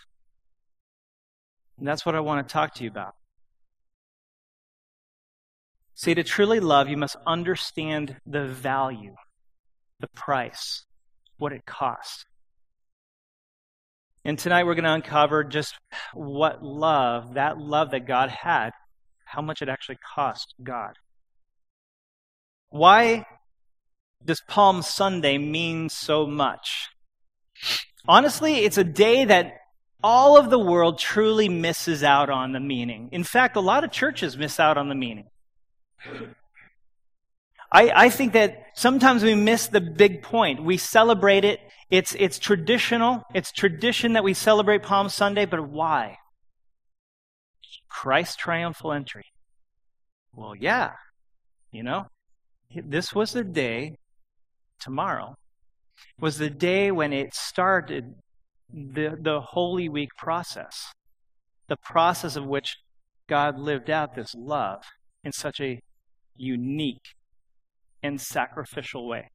And 1.78 1.88
that's 1.88 2.04
what 2.04 2.14
I 2.14 2.20
want 2.20 2.46
to 2.46 2.52
talk 2.52 2.74
to 2.74 2.84
you 2.84 2.90
about. 2.90 3.14
See, 5.94 6.14
to 6.14 6.22
truly 6.22 6.60
love, 6.60 6.88
you 6.88 6.96
must 6.96 7.16
understand 7.26 8.16
the 8.26 8.46
value 8.46 9.14
the 10.00 10.08
price, 10.08 10.84
what 11.36 11.52
it 11.52 11.66
costs. 11.66 12.24
And 14.24 14.38
tonight 14.38 14.64
we're 14.64 14.74
going 14.74 14.84
to 14.84 14.92
uncover 14.92 15.44
just 15.44 15.74
what 16.12 16.62
love, 16.62 17.34
that 17.34 17.58
love 17.58 17.92
that 17.92 18.06
God 18.06 18.30
had, 18.30 18.70
how 19.30 19.40
much 19.40 19.62
it 19.62 19.68
actually 19.68 19.98
cost 20.14 20.54
God. 20.62 20.94
Why 22.70 23.24
does 24.24 24.42
Palm 24.48 24.82
Sunday 24.82 25.38
mean 25.38 25.88
so 25.88 26.26
much? 26.26 26.88
Honestly, 28.08 28.64
it's 28.64 28.78
a 28.78 28.84
day 28.84 29.24
that 29.24 29.54
all 30.02 30.36
of 30.36 30.50
the 30.50 30.58
world 30.58 30.98
truly 30.98 31.48
misses 31.48 32.02
out 32.02 32.30
on 32.30 32.52
the 32.52 32.60
meaning. 32.60 33.08
In 33.12 33.24
fact, 33.24 33.56
a 33.56 33.60
lot 33.60 33.84
of 33.84 33.92
churches 33.92 34.36
miss 34.36 34.58
out 34.58 34.76
on 34.76 34.88
the 34.88 34.94
meaning. 34.94 35.26
I, 37.72 37.92
I 37.94 38.10
think 38.10 38.32
that 38.32 38.64
sometimes 38.74 39.22
we 39.22 39.34
miss 39.34 39.68
the 39.68 39.80
big 39.80 40.22
point. 40.22 40.64
We 40.64 40.76
celebrate 40.76 41.44
it. 41.44 41.60
It's, 41.90 42.16
it's 42.18 42.38
traditional. 42.38 43.22
It's 43.34 43.52
tradition 43.52 44.14
that 44.14 44.24
we 44.24 44.34
celebrate 44.34 44.82
Palm 44.82 45.08
Sunday, 45.08 45.44
but 45.44 45.68
why? 45.68 46.18
Christ's 48.00 48.36
triumphal 48.36 48.94
entry. 48.94 49.24
Well, 50.34 50.54
yeah. 50.56 50.92
You 51.70 51.82
know, 51.82 52.06
this 52.74 53.14
was 53.14 53.32
the 53.32 53.44
day, 53.44 53.96
tomorrow, 54.80 55.34
was 56.18 56.38
the 56.38 56.48
day 56.48 56.90
when 56.90 57.12
it 57.12 57.34
started 57.34 58.14
the, 58.72 59.18
the 59.20 59.42
Holy 59.42 59.90
Week 59.90 60.08
process. 60.16 60.94
The 61.68 61.76
process 61.76 62.36
of 62.36 62.46
which 62.46 62.78
God 63.28 63.58
lived 63.58 63.90
out 63.90 64.14
this 64.14 64.34
love 64.34 64.82
in 65.22 65.32
such 65.32 65.60
a 65.60 65.78
unique 66.34 67.04
and 68.02 68.18
sacrificial 68.18 69.06
way. 69.06 69.28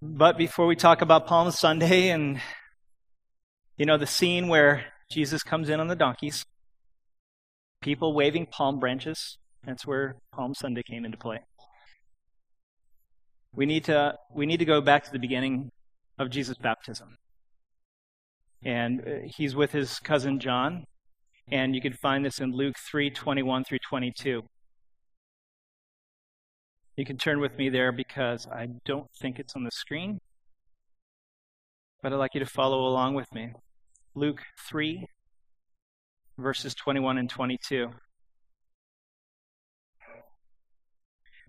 But 0.00 0.38
before 0.38 0.66
we 0.66 0.76
talk 0.76 1.02
about 1.02 1.26
Palm 1.26 1.50
Sunday 1.50 2.08
and, 2.08 2.40
you 3.76 3.84
know, 3.86 3.98
the 3.98 4.06
scene 4.06 4.48
where 4.48 4.86
Jesus 5.10 5.42
comes 5.42 5.68
in 5.68 5.80
on 5.80 5.88
the 5.88 5.96
donkeys, 5.96 6.44
people 7.82 8.14
waving 8.14 8.46
palm 8.46 8.78
branches, 8.78 9.38
that's 9.64 9.86
where 9.86 10.16
Palm 10.32 10.54
Sunday 10.54 10.82
came 10.82 11.04
into 11.04 11.18
play. 11.18 11.40
We 13.52 13.66
need 13.66 13.84
to, 13.84 14.14
we 14.34 14.46
need 14.46 14.58
to 14.58 14.64
go 14.64 14.80
back 14.80 15.04
to 15.04 15.12
the 15.12 15.18
beginning 15.18 15.70
of 16.18 16.30
Jesus' 16.30 16.56
baptism. 16.56 17.16
And 18.64 19.00
uh, 19.00 19.12
he's 19.24 19.54
with 19.54 19.72
his 19.72 19.98
cousin 19.98 20.38
John, 20.38 20.84
and 21.50 21.74
you 21.74 21.80
can 21.80 21.92
find 21.92 22.24
this 22.24 22.38
in 22.40 22.52
Luke 22.52 22.76
3 22.90 23.10
21 23.10 23.64
through 23.64 23.78
22. 23.88 24.42
You 26.96 27.04
can 27.04 27.18
turn 27.18 27.40
with 27.40 27.58
me 27.58 27.68
there 27.68 27.92
because 27.92 28.46
I 28.46 28.68
don't 28.86 29.08
think 29.20 29.38
it's 29.38 29.54
on 29.54 29.64
the 29.64 29.70
screen, 29.70 30.18
but 32.02 32.12
I'd 32.12 32.16
like 32.16 32.34
you 32.34 32.40
to 32.40 32.46
follow 32.46 32.86
along 32.86 33.14
with 33.14 33.32
me. 33.34 33.52
Luke 34.16 34.40
3, 34.70 35.06
verses 36.38 36.74
21 36.74 37.18
and 37.18 37.28
22. 37.28 37.90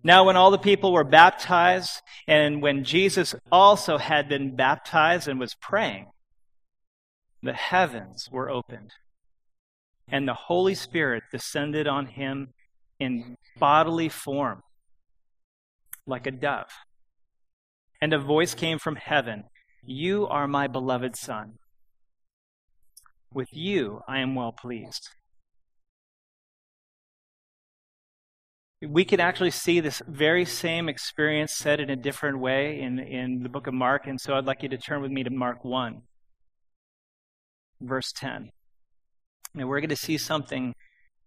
Now, 0.04 0.26
when 0.26 0.36
all 0.36 0.52
the 0.52 0.58
people 0.58 0.92
were 0.92 1.06
baptized, 1.06 2.02
and 2.28 2.62
when 2.62 2.84
Jesus 2.84 3.34
also 3.54 3.98
had 3.98 4.28
been 4.28 4.58
baptized 4.58 5.30
and 5.30 5.40
was 5.40 5.56
praying, 5.62 6.08
the 7.42 7.54
heavens 7.54 8.28
were 8.30 8.50
opened, 8.50 8.92
and 10.10 10.28
the 10.28 10.34
Holy 10.34 10.76
Spirit 10.76 11.24
descended 11.32 11.88
on 11.88 12.08
him 12.08 12.50
in 13.00 13.38
bodily 13.58 14.10
form, 14.10 14.62
like 16.06 16.28
a 16.28 16.32
dove. 16.32 16.72
And 18.02 18.14
a 18.14 18.20
voice 18.20 18.54
came 18.54 18.78
from 18.78 18.98
heaven 18.98 19.46
You 19.86 20.28
are 20.28 20.50
my 20.50 20.68
beloved 20.68 21.16
Son. 21.16 21.60
With 23.38 23.53
you 23.53 24.01
I 24.08 24.17
am 24.17 24.34
well 24.34 24.51
pleased. 24.51 25.10
we 28.82 29.06
could 29.06 29.20
actually 29.20 29.51
see 29.51 29.79
this 29.79 30.01
very 30.08 30.44
same 30.44 30.89
experience 30.89 31.53
said 31.53 31.79
in 31.79 31.91
a 31.91 31.96
different 31.96 32.39
way 32.39 32.79
in, 32.79 32.98
in 32.98 33.44
the 33.44 33.50
book 33.50 33.67
of 33.67 33.75
Mark. 33.75 34.08
And 34.08 34.20
so 34.20 34.34
I'd 34.34 34.46
like 34.46 34.63
you 34.63 34.70
to 34.70 34.77
turn 34.77 35.03
with 35.03 35.12
me 35.12 35.24
to 35.24 35.29
Mark 35.29 35.63
1, 35.63 36.01
verse 37.82 38.12
10. 38.15 38.50
And 39.56 39.70
we're 39.70 39.82
going 39.82 39.89
to 39.89 39.96
see 39.96 40.17
something 40.17 40.74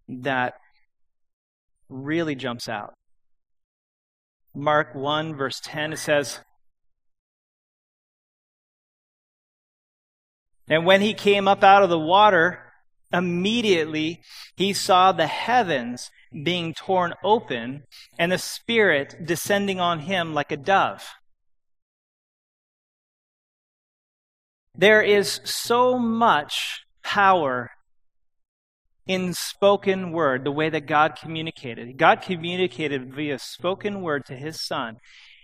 that 0.08 0.54
really 1.88 2.34
jumps 2.34 2.68
out. 2.68 2.94
Mark 4.52 4.96
1, 4.96 5.36
verse 5.36 5.60
10, 5.62 5.92
it 5.92 5.98
says, 5.98 6.40
And 10.70 10.86
when 10.86 11.00
he 11.00 11.14
came 11.14 11.48
up 11.48 11.64
out 11.64 11.82
of 11.82 11.90
the 11.90 11.98
water, 11.98 12.72
immediately 13.12 14.22
he 14.56 14.72
saw 14.72 15.10
the 15.10 15.26
heavens 15.26 16.10
being 16.44 16.72
torn 16.74 17.12
open 17.24 17.82
and 18.16 18.30
the 18.30 18.38
Spirit 18.38 19.26
descending 19.26 19.80
on 19.80 19.98
him 19.98 20.32
like 20.32 20.52
a 20.52 20.56
dove. 20.56 21.04
There 24.76 25.02
is 25.02 25.40
so 25.44 25.98
much 25.98 26.84
power 27.02 27.70
in 29.08 29.34
spoken 29.34 30.12
word, 30.12 30.44
the 30.44 30.52
way 30.52 30.70
that 30.70 30.86
God 30.86 31.16
communicated. 31.20 31.98
God 31.98 32.22
communicated 32.22 33.12
via 33.12 33.40
spoken 33.40 34.02
word 34.02 34.24
to 34.26 34.36
his 34.36 34.64
Son. 34.64 34.98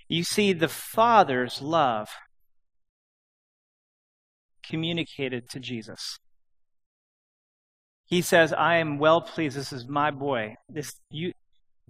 You 0.07 0.23
see 0.23 0.53
the 0.53 0.69
Father's 0.69 1.61
love 1.61 2.09
communicated 4.69 5.49
to 5.51 5.61
Jesus. 5.61 6.19
He 8.07 8.23
says, 8.23 8.53
I 8.53 8.77
am 8.77 8.99
well 8.99 9.21
pleased. 9.21 9.57
This 9.57 9.73
is 9.73 9.89
my 9.89 10.11
boy. 10.11 10.55
This, 10.69 10.93
you, 11.11 11.33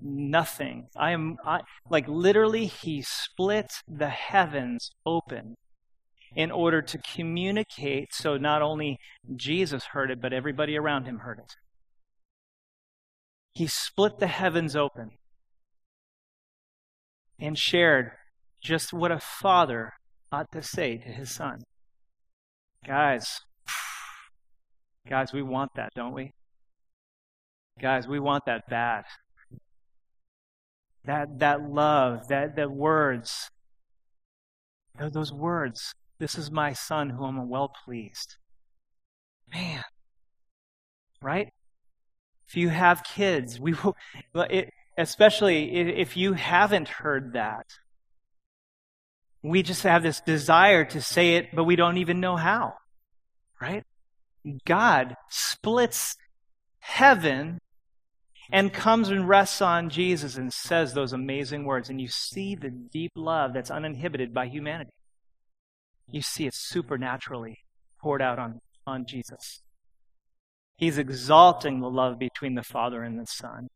nothing. 0.01 0.89
I 0.97 1.11
am, 1.11 1.37
I, 1.45 1.61
like 1.91 2.09
literally, 2.09 2.67
he 2.67 3.03
split 3.03 3.71
the 3.87 4.09
heavens 4.09 4.91
open 5.05 5.57
in 6.35 6.51
order 6.51 6.83
to 6.83 6.99
communicate 7.15 8.09
so 8.13 8.37
not 8.37 8.63
only 8.63 8.99
Jesus 9.35 9.85
heard 9.93 10.11
it, 10.11 10.21
but 10.21 10.33
everybody 10.33 10.77
around 10.77 11.05
him 11.05 11.19
heard 11.19 11.39
it. 11.39 11.55
He 13.55 13.67
split 13.67 14.19
the 14.19 14.27
heavens 14.27 14.77
open 14.77 15.11
and 17.39 17.59
shared 17.59 18.13
just 18.63 18.93
what 18.93 19.13
a 19.13 19.21
father 19.21 19.93
ought 20.33 20.51
to 20.53 20.63
say 20.63 20.97
to 20.99 21.09
his 21.09 21.31
son. 21.31 21.61
Guys, 22.87 23.41
Guys, 25.09 25.33
we 25.33 25.43
want 25.43 25.71
that, 25.77 25.93
don't 25.95 26.13
we? 26.13 26.33
Guys, 27.81 28.09
we 28.09 28.19
want 28.19 28.45
that 28.47 28.69
bad. 28.69 29.05
That, 31.05 31.39
that 31.39 31.63
love, 31.63 32.27
that, 32.29 32.57
that 32.57 32.73
words, 32.73 33.51
those 34.99 35.33
words, 35.33 35.95
this 36.19 36.37
is 36.37 36.51
my 36.51 36.73
son 36.73 37.11
whom 37.11 37.39
I'm 37.39 37.49
well 37.49 37.71
pleased. 37.85 38.37
Man, 39.55 39.85
right? 41.23 41.51
If 42.49 42.57
you 42.57 42.71
have 42.71 43.05
kids, 43.05 43.61
we 43.61 43.75
will, 43.75 43.95
it, 44.51 44.71
especially 44.99 45.73
if 45.73 46.17
you 46.17 46.33
haven't 46.33 46.89
heard 46.89 47.35
that, 47.35 47.67
we 49.47 49.63
just 49.63 49.83
have 49.85 50.03
this 50.03 50.21
desire 50.21 50.85
to 50.87 51.01
say 51.01 51.37
it, 51.37 51.55
but 51.55 51.65
we 51.65 51.77
don't 51.77 51.99
even 51.99 52.21
know 52.21 52.37
how, 52.37 52.75
right? 53.61 53.85
God 54.65 55.15
splits 55.31 56.17
heaven 56.81 57.59
and 58.51 58.73
comes 58.73 59.09
and 59.09 59.29
rests 59.29 59.61
on 59.61 59.89
Jesus 59.89 60.37
and 60.37 60.53
says 60.53 60.95
those 60.95 61.13
amazing 61.13 61.65
words. 61.65 61.91
And 61.91 62.01
you 62.01 62.09
see 62.09 62.55
the 62.55 62.71
deep 62.71 63.13
love 63.17 63.53
that's 63.53 63.71
uninhibited 63.71 64.33
by 64.33 64.47
humanity. 64.47 64.91
You 66.09 66.23
see 66.23 66.47
it 66.47 66.55
supernaturally 66.55 67.59
poured 68.01 68.23
out 68.23 68.39
on, 68.39 68.61
on 68.87 69.07
Jesus. 69.07 69.63
He's 70.77 70.99
exalting 70.99 71.81
the 71.81 71.91
love 71.91 72.19
between 72.19 72.55
the 72.55 72.63
Father 72.63 73.03
and 73.03 73.19
the 73.19 73.27
Son. 73.27 73.69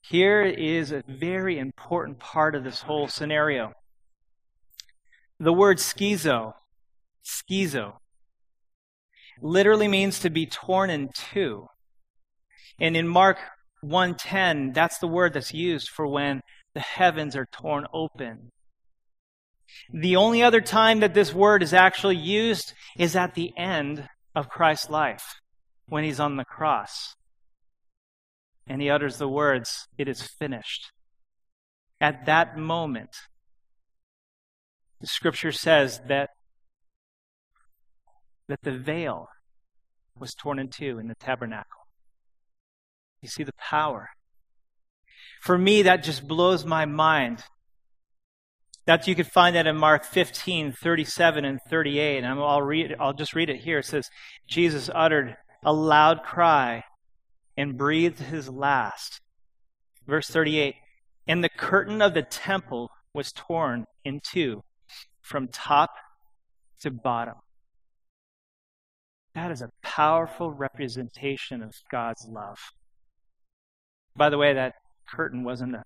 Here 0.00 0.42
is 0.42 0.90
a 0.90 1.02
very 1.06 1.58
important 1.58 2.18
part 2.18 2.54
of 2.54 2.64
this 2.64 2.82
whole 2.82 3.06
scenario. 3.06 3.72
The 5.42 5.52
word 5.52 5.78
schizo, 5.78 6.52
schizo, 7.24 7.94
literally 9.40 9.88
means 9.88 10.20
to 10.20 10.30
be 10.30 10.46
torn 10.46 10.88
in 10.88 11.08
two. 11.12 11.66
And 12.78 12.96
in 12.96 13.08
Mark 13.08 13.38
1:10, 13.82 14.72
that's 14.72 14.98
the 14.98 15.08
word 15.08 15.32
that's 15.32 15.52
used 15.52 15.88
for 15.88 16.06
when 16.06 16.42
the 16.74 16.80
heavens 16.80 17.34
are 17.34 17.46
torn 17.46 17.88
open. 17.92 18.52
The 19.92 20.14
only 20.14 20.44
other 20.44 20.60
time 20.60 21.00
that 21.00 21.12
this 21.12 21.34
word 21.34 21.64
is 21.64 21.74
actually 21.74 22.18
used 22.18 22.72
is 22.96 23.16
at 23.16 23.34
the 23.34 23.52
end 23.58 24.08
of 24.36 24.48
Christ's 24.48 24.90
life, 24.90 25.40
when 25.86 26.04
he's 26.04 26.20
on 26.20 26.36
the 26.36 26.44
cross. 26.44 27.16
And 28.68 28.80
he 28.80 28.88
utters 28.88 29.18
the 29.18 29.28
words, 29.28 29.88
It 29.98 30.06
is 30.06 30.22
finished. 30.22 30.92
At 32.00 32.26
that 32.26 32.56
moment, 32.56 33.16
the 35.02 35.08
scripture 35.08 35.52
says 35.52 36.00
that 36.06 36.30
that 38.48 38.62
the 38.62 38.78
veil 38.78 39.26
was 40.16 40.32
torn 40.34 40.58
in 40.60 40.68
two 40.68 40.98
in 40.98 41.08
the 41.08 41.16
tabernacle. 41.16 41.80
You 43.20 43.28
see 43.28 43.42
the 43.42 43.52
power. 43.58 44.10
For 45.40 45.58
me, 45.58 45.82
that 45.82 46.04
just 46.04 46.28
blows 46.28 46.64
my 46.64 46.86
mind. 46.86 47.42
That 48.86 49.08
you 49.08 49.14
could 49.14 49.26
find 49.26 49.56
that 49.56 49.66
in 49.66 49.76
Mark 49.76 50.04
15, 50.04 50.72
37 50.72 51.44
and 51.44 51.58
38. 51.68 52.18
And 52.18 52.26
I'll 52.40 52.62
read 52.62 52.94
I'll 53.00 53.12
just 53.12 53.34
read 53.34 53.50
it 53.50 53.62
here. 53.62 53.78
It 53.78 53.86
says, 53.86 54.08
Jesus 54.46 54.88
uttered 54.94 55.36
a 55.64 55.72
loud 55.72 56.22
cry 56.22 56.84
and 57.56 57.76
breathed 57.76 58.20
his 58.20 58.48
last. 58.48 59.20
Verse 60.06 60.28
38. 60.28 60.76
And 61.26 61.42
the 61.42 61.48
curtain 61.48 62.00
of 62.00 62.14
the 62.14 62.22
temple 62.22 62.90
was 63.12 63.32
torn 63.32 63.86
in 64.04 64.20
two 64.22 64.62
from 65.22 65.48
top 65.48 65.90
to 66.80 66.90
bottom. 66.90 67.36
That 69.34 69.50
is 69.50 69.62
a 69.62 69.70
powerful 69.82 70.50
representation 70.50 71.62
of 71.62 71.72
God's 71.90 72.26
love. 72.28 72.58
By 74.14 74.28
the 74.28 74.36
way, 74.36 74.52
that 74.52 74.74
curtain 75.08 75.42
wasn't 75.42 75.74
a 75.74 75.84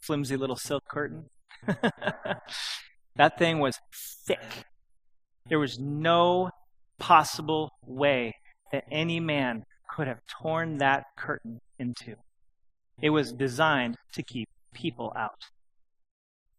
flimsy 0.00 0.36
little 0.36 0.56
silk 0.56 0.84
curtain. 0.86 1.30
that 3.16 3.38
thing 3.38 3.58
was 3.58 3.78
thick. 4.26 4.64
There 5.48 5.58
was 5.58 5.78
no 5.78 6.50
possible 6.98 7.70
way 7.86 8.34
that 8.70 8.84
any 8.90 9.18
man 9.18 9.64
could 9.88 10.06
have 10.06 10.20
torn 10.26 10.78
that 10.78 11.04
curtain 11.16 11.60
into. 11.78 12.16
It 13.00 13.10
was 13.10 13.32
designed 13.32 13.96
to 14.12 14.22
keep 14.22 14.48
people 14.74 15.12
out. 15.16 15.46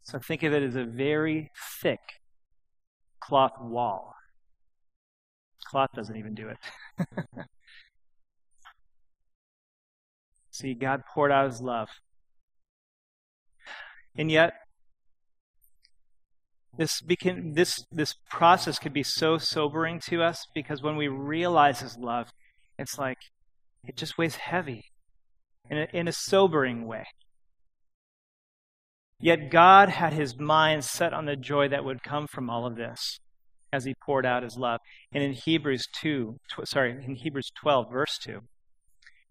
So 0.03 0.19
think 0.19 0.43
of 0.43 0.53
it 0.53 0.63
as 0.63 0.75
a 0.75 0.85
very 0.85 1.51
thick 1.81 1.99
cloth 3.19 3.59
wall. 3.62 4.13
Cloth 5.69 5.91
doesn't 5.95 6.15
even 6.15 6.33
do 6.33 6.49
it. 6.49 6.57
See, 10.51 10.73
God 10.73 11.03
poured 11.13 11.31
out 11.31 11.49
his 11.49 11.62
love. 11.62 11.89
And 14.17 14.31
yet, 14.31 14.53
this, 16.77 17.01
became, 17.01 17.53
this, 17.53 17.85
this 17.91 18.15
process 18.29 18.79
could 18.79 18.93
be 18.93 19.03
so 19.03 19.38
sobering 19.38 19.99
to 20.07 20.23
us 20.23 20.45
because 20.53 20.81
when 20.81 20.95
we 20.95 21.07
realize 21.07 21.81
his 21.81 21.97
love, 21.97 22.29
it's 22.77 22.97
like 22.97 23.17
it 23.85 23.95
just 23.95 24.17
weighs 24.17 24.35
heavy 24.35 24.85
in 25.69 25.77
a, 25.77 25.88
in 25.93 26.07
a 26.07 26.13
sobering 26.13 26.88
way. 26.88 27.05
Yet 29.19 29.51
God 29.51 29.89
had 29.89 30.13
his 30.13 30.39
mind 30.39 30.86
set 30.86 31.13
on 31.13 31.25
the 31.25 31.36
joy 31.36 31.67
that 31.67 31.84
would 31.84 32.03
come 32.03 32.27
from 32.27 32.49
all 32.49 32.65
of 32.65 32.75
this 32.75 33.19
as 33.71 33.84
he 33.84 33.93
poured 34.03 34.25
out 34.25 34.43
his 34.43 34.58
love. 34.58 34.79
And 35.12 35.23
in 35.23 35.34
Hebrews 35.34 35.88
2, 36.01 36.38
tw- 36.49 36.67
sorry, 36.67 36.91
in 36.91 37.15
Hebrews 37.15 37.51
12 37.60 37.91
verse 37.91 38.17
2, 38.23 38.39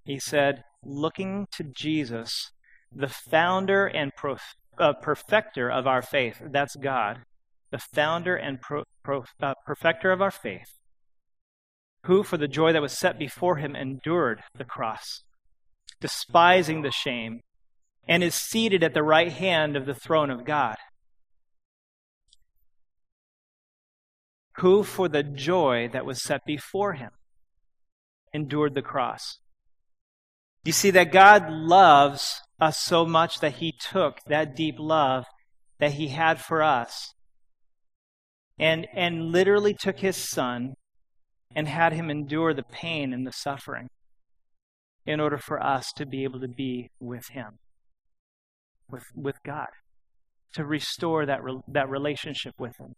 he 0.04 0.18
said, 0.18 0.62
looking 0.84 1.46
to 1.52 1.64
Jesus, 1.64 2.52
the 2.92 3.08
founder 3.08 3.86
and 3.86 4.12
prof- 4.16 4.56
uh, 4.78 4.92
perfecter 4.94 5.70
of 5.70 5.86
our 5.86 6.02
faith, 6.02 6.40
that's 6.52 6.76
God, 6.76 7.20
the 7.70 7.78
founder 7.78 8.36
and 8.36 8.60
pro- 8.60 8.84
uh, 9.40 9.54
perfecter 9.66 10.12
of 10.12 10.22
our 10.22 10.30
faith, 10.30 10.78
who 12.04 12.22
for 12.22 12.36
the 12.36 12.48
joy 12.48 12.72
that 12.72 12.82
was 12.82 12.96
set 12.96 13.18
before 13.18 13.56
him 13.56 13.74
endured 13.74 14.42
the 14.54 14.64
cross, 14.64 15.24
despising 16.00 16.82
the 16.82 16.92
shame, 16.92 17.40
and 18.08 18.22
is 18.22 18.34
seated 18.34 18.82
at 18.82 18.94
the 18.94 19.02
right 19.02 19.32
hand 19.32 19.76
of 19.76 19.86
the 19.86 19.94
throne 19.94 20.30
of 20.30 20.44
God. 20.44 20.76
Who 24.56 24.82
for 24.82 25.08
the 25.08 25.22
joy 25.22 25.88
that 25.92 26.06
was 26.06 26.22
set 26.22 26.40
before 26.46 26.94
him 26.94 27.10
endured 28.32 28.74
the 28.74 28.82
cross. 28.82 29.38
You 30.64 30.72
see 30.72 30.90
that 30.90 31.12
God 31.12 31.50
loves 31.50 32.40
us 32.60 32.78
so 32.78 33.06
much 33.06 33.40
that 33.40 33.54
he 33.54 33.72
took 33.72 34.20
that 34.26 34.56
deep 34.56 34.76
love 34.78 35.24
that 35.78 35.92
he 35.92 36.08
had 36.08 36.40
for 36.40 36.62
us 36.62 37.14
and, 38.58 38.86
and 38.94 39.30
literally 39.30 39.74
took 39.74 40.00
his 40.00 40.16
son 40.16 40.74
and 41.54 41.68
had 41.68 41.92
him 41.92 42.10
endure 42.10 42.52
the 42.52 42.64
pain 42.64 43.12
and 43.12 43.26
the 43.26 43.32
suffering 43.32 43.88
in 45.06 45.20
order 45.20 45.38
for 45.38 45.62
us 45.62 45.92
to 45.96 46.04
be 46.04 46.24
able 46.24 46.40
to 46.40 46.48
be 46.48 46.90
with 47.00 47.28
him, 47.28 47.58
with, 48.90 49.04
with 49.14 49.36
God, 49.44 49.68
to 50.54 50.64
restore 50.64 51.26
that, 51.26 51.42
re, 51.42 51.58
that 51.68 51.88
relationship 51.88 52.54
with 52.58 52.76
him. 52.78 52.94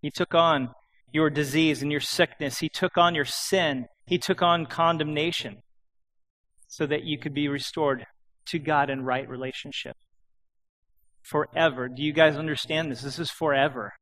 He 0.00 0.10
took 0.10 0.34
on 0.34 0.70
your 1.12 1.30
disease 1.30 1.82
and 1.82 1.92
your 1.92 2.00
sickness. 2.00 2.58
He 2.58 2.68
took 2.68 2.96
on 2.96 3.14
your 3.14 3.24
sin. 3.24 3.86
He 4.06 4.18
took 4.18 4.42
on 4.42 4.66
condemnation 4.66 5.58
so 6.66 6.86
that 6.86 7.04
you 7.04 7.18
could 7.18 7.34
be 7.34 7.48
restored 7.48 8.06
to 8.46 8.58
God 8.58 8.90
in 8.90 9.04
right 9.04 9.28
relationship. 9.28 9.96
Forever. 11.22 11.88
Do 11.88 12.02
you 12.02 12.12
guys 12.12 12.36
understand 12.36 12.90
this? 12.90 13.02
This 13.02 13.18
is 13.18 13.30
forever. 13.30 13.92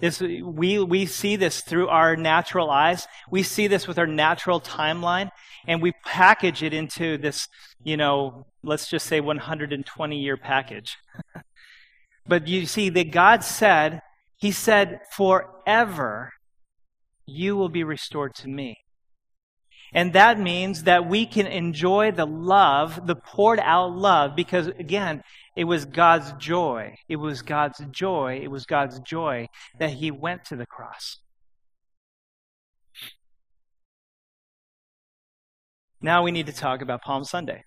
This, 0.00 0.20
we, 0.20 0.78
we 0.78 1.06
see 1.06 1.36
this 1.36 1.60
through 1.60 1.88
our 1.88 2.16
natural 2.16 2.70
eyes. 2.70 3.06
We 3.30 3.42
see 3.42 3.66
this 3.66 3.86
with 3.86 3.98
our 3.98 4.06
natural 4.06 4.60
timeline, 4.60 5.30
and 5.66 5.80
we 5.80 5.92
package 6.04 6.62
it 6.62 6.72
into 6.72 7.18
this, 7.18 7.48
you 7.82 7.96
know, 7.96 8.46
let's 8.62 8.88
just 8.88 9.06
say 9.06 9.20
120 9.20 10.18
year 10.18 10.36
package. 10.36 10.96
but 12.26 12.48
you 12.48 12.66
see 12.66 12.88
that 12.90 13.10
God 13.12 13.44
said, 13.44 14.00
He 14.36 14.50
said, 14.52 15.00
forever 15.12 16.32
you 17.26 17.56
will 17.56 17.68
be 17.68 17.84
restored 17.84 18.34
to 18.36 18.48
me. 18.48 18.83
And 19.94 20.12
that 20.14 20.40
means 20.40 20.82
that 20.82 21.08
we 21.08 21.24
can 21.24 21.46
enjoy 21.46 22.10
the 22.10 22.26
love, 22.26 23.06
the 23.06 23.14
poured 23.14 23.60
out 23.60 23.96
love, 23.96 24.34
because 24.34 24.66
again, 24.66 25.22
it 25.56 25.64
was 25.64 25.84
God's 25.84 26.32
joy. 26.32 26.96
It 27.08 27.16
was 27.16 27.42
God's 27.42 27.80
joy. 27.92 28.40
It 28.42 28.48
was 28.48 28.66
God's 28.66 28.98
joy 28.98 29.48
that 29.78 29.90
He 29.90 30.10
went 30.10 30.44
to 30.46 30.56
the 30.56 30.66
cross. 30.66 31.18
Now 36.00 36.24
we 36.24 36.32
need 36.32 36.46
to 36.46 36.52
talk 36.52 36.82
about 36.82 37.02
Palm 37.02 37.22
Sunday. 37.22 37.62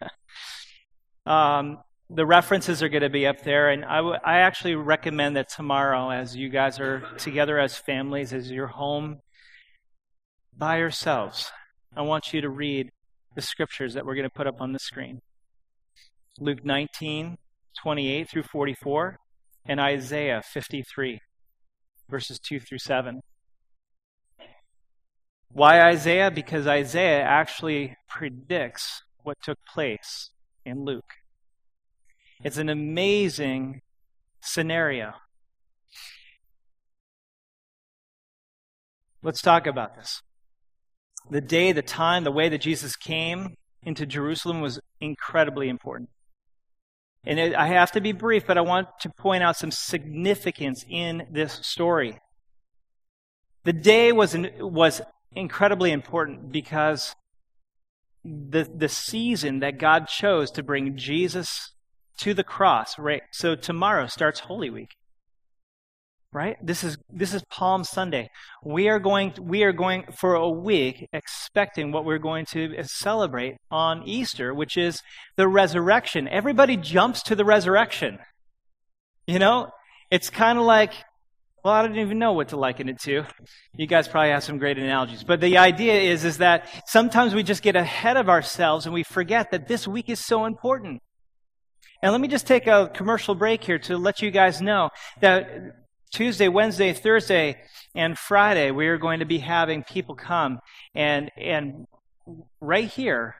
um, 1.26 1.78
the 2.10 2.26
references 2.26 2.82
are 2.82 2.88
going 2.90 3.02
to 3.02 3.10
be 3.10 3.26
up 3.26 3.42
there, 3.42 3.70
and 3.70 3.84
I, 3.84 3.96
w- 3.96 4.18
I 4.24 4.38
actually 4.38 4.76
recommend 4.76 5.36
that 5.36 5.48
tomorrow, 5.48 6.10
as 6.10 6.36
you 6.36 6.48
guys 6.48 6.78
are 6.78 7.00
together 7.16 7.58
as 7.58 7.76
families, 7.76 8.32
as 8.32 8.50
you're 8.50 8.68
home 8.68 9.20
by 10.58 10.78
yourselves, 10.78 11.52
I 11.96 12.02
want 12.02 12.32
you 12.32 12.40
to 12.40 12.48
read 12.48 12.90
the 13.36 13.42
scriptures 13.42 13.94
that 13.94 14.04
we're 14.04 14.16
going 14.16 14.28
to 14.28 14.34
put 14.34 14.48
up 14.48 14.60
on 14.60 14.72
the 14.72 14.78
screen 14.78 15.20
Luke 16.40 16.64
19, 16.64 17.36
28 17.80 18.28
through 18.28 18.42
44, 18.44 19.18
and 19.66 19.80
Isaiah 19.80 20.42
53, 20.44 21.20
verses 22.08 22.38
2 22.38 22.60
through 22.60 22.78
7. 22.78 23.20
Why 25.50 25.80
Isaiah? 25.80 26.30
Because 26.30 26.66
Isaiah 26.66 27.22
actually 27.22 27.96
predicts 28.08 29.02
what 29.24 29.38
took 29.42 29.58
place 29.66 30.30
in 30.64 30.84
Luke. 30.84 31.14
It's 32.44 32.58
an 32.58 32.68
amazing 32.68 33.80
scenario. 34.40 35.14
Let's 39.22 39.42
talk 39.42 39.66
about 39.66 39.96
this 39.96 40.22
the 41.30 41.40
day, 41.40 41.72
the 41.72 41.82
time, 41.82 42.24
the 42.24 42.32
way 42.32 42.48
that 42.48 42.60
Jesus 42.60 42.96
came 42.96 43.54
into 43.82 44.06
Jerusalem 44.06 44.60
was 44.60 44.80
incredibly 45.00 45.68
important. 45.68 46.10
And 47.24 47.38
it, 47.38 47.54
I 47.54 47.66
have 47.66 47.92
to 47.92 48.00
be 48.00 48.12
brief, 48.12 48.46
but 48.46 48.58
I 48.58 48.62
want 48.62 48.88
to 49.00 49.10
point 49.10 49.42
out 49.42 49.56
some 49.56 49.70
significance 49.70 50.84
in 50.88 51.26
this 51.30 51.54
story. 51.62 52.18
The 53.64 53.72
day 53.72 54.12
was, 54.12 54.36
was 54.58 55.00
incredibly 55.32 55.92
important 55.92 56.52
because 56.52 57.14
the, 58.24 58.64
the 58.74 58.88
season 58.88 59.60
that 59.60 59.78
God 59.78 60.08
chose 60.08 60.50
to 60.52 60.62
bring 60.62 60.96
Jesus 60.96 61.72
to 62.18 62.34
the 62.34 62.44
cross, 62.44 62.98
right? 62.98 63.22
So 63.32 63.54
tomorrow 63.54 64.06
starts 64.06 64.40
Holy 64.40 64.70
Week 64.70 64.96
right? 66.32 66.56
This 66.62 66.84
is 66.84 66.98
this 67.10 67.32
is 67.32 67.42
palm 67.50 67.84
sunday. 67.84 68.28
We 68.62 68.88
are 68.88 68.98
going 68.98 69.34
we 69.40 69.62
are 69.62 69.72
going 69.72 70.04
for 70.12 70.34
a 70.34 70.48
week 70.48 71.08
expecting 71.12 71.90
what 71.90 72.04
we're 72.04 72.18
going 72.18 72.44
to 72.46 72.74
celebrate 72.84 73.56
on 73.70 74.02
easter 74.06 74.52
which 74.52 74.76
is 74.76 75.00
the 75.36 75.48
resurrection. 75.48 76.28
Everybody 76.28 76.76
jumps 76.76 77.22
to 77.24 77.34
the 77.34 77.44
resurrection. 77.44 78.18
You 79.26 79.38
know 79.38 79.70
it's 80.10 80.30
kind 80.30 80.58
of 80.58 80.64
like 80.64 80.92
well 81.64 81.74
i 81.74 81.82
don't 81.82 81.98
even 81.98 82.18
know 82.18 82.32
what 82.32 82.48
to 82.48 82.56
liken 82.56 82.88
it 82.88 83.00
to. 83.00 83.24
You 83.74 83.86
guys 83.86 84.06
probably 84.06 84.30
have 84.30 84.44
some 84.44 84.58
great 84.58 84.78
analogies 84.78 85.24
but 85.24 85.40
the 85.40 85.56
idea 85.56 85.94
is 85.94 86.24
is 86.24 86.38
that 86.38 86.68
sometimes 86.86 87.34
we 87.34 87.42
just 87.42 87.62
get 87.62 87.74
ahead 87.74 88.18
of 88.18 88.28
ourselves 88.28 88.84
and 88.84 88.92
we 88.92 89.02
forget 89.02 89.50
that 89.50 89.66
this 89.66 89.88
week 89.88 90.10
is 90.10 90.24
so 90.24 90.44
important. 90.44 91.00
And 92.02 92.12
let 92.12 92.20
me 92.20 92.28
just 92.28 92.46
take 92.46 92.66
a 92.68 92.90
commercial 92.94 93.34
break 93.34 93.64
here 93.64 93.78
to 93.80 93.96
let 93.96 94.22
you 94.22 94.30
guys 94.30 94.60
know 94.60 94.90
that 95.20 95.48
Tuesday, 96.12 96.48
Wednesday, 96.48 96.92
Thursday, 96.92 97.56
and 97.94 98.18
Friday, 98.18 98.70
we 98.70 98.86
are 98.88 98.98
going 98.98 99.20
to 99.20 99.26
be 99.26 99.38
having 99.38 99.82
people 99.82 100.14
come 100.14 100.58
and, 100.94 101.30
and 101.36 101.86
right 102.60 102.88
here, 102.88 103.36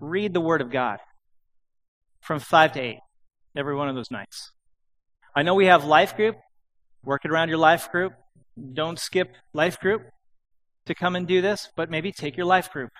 read 0.00 0.32
the 0.32 0.40
Word 0.40 0.60
of 0.60 0.70
God 0.70 0.98
from 2.20 2.40
5 2.40 2.72
to 2.72 2.80
8, 2.80 2.98
every 3.56 3.74
one 3.74 3.88
of 3.88 3.94
those 3.94 4.10
nights. 4.10 4.52
I 5.34 5.42
know 5.42 5.54
we 5.54 5.66
have 5.66 5.84
life 5.84 6.16
group. 6.16 6.36
Work 7.04 7.24
it 7.24 7.30
around 7.30 7.48
your 7.48 7.58
life 7.58 7.90
group. 7.90 8.12
Don't 8.72 8.98
skip 8.98 9.34
life 9.52 9.78
group 9.78 10.02
to 10.86 10.94
come 10.94 11.14
and 11.14 11.26
do 11.26 11.40
this, 11.40 11.68
but 11.76 11.90
maybe 11.90 12.12
take 12.12 12.36
your 12.36 12.46
life 12.46 12.72
group 12.72 12.90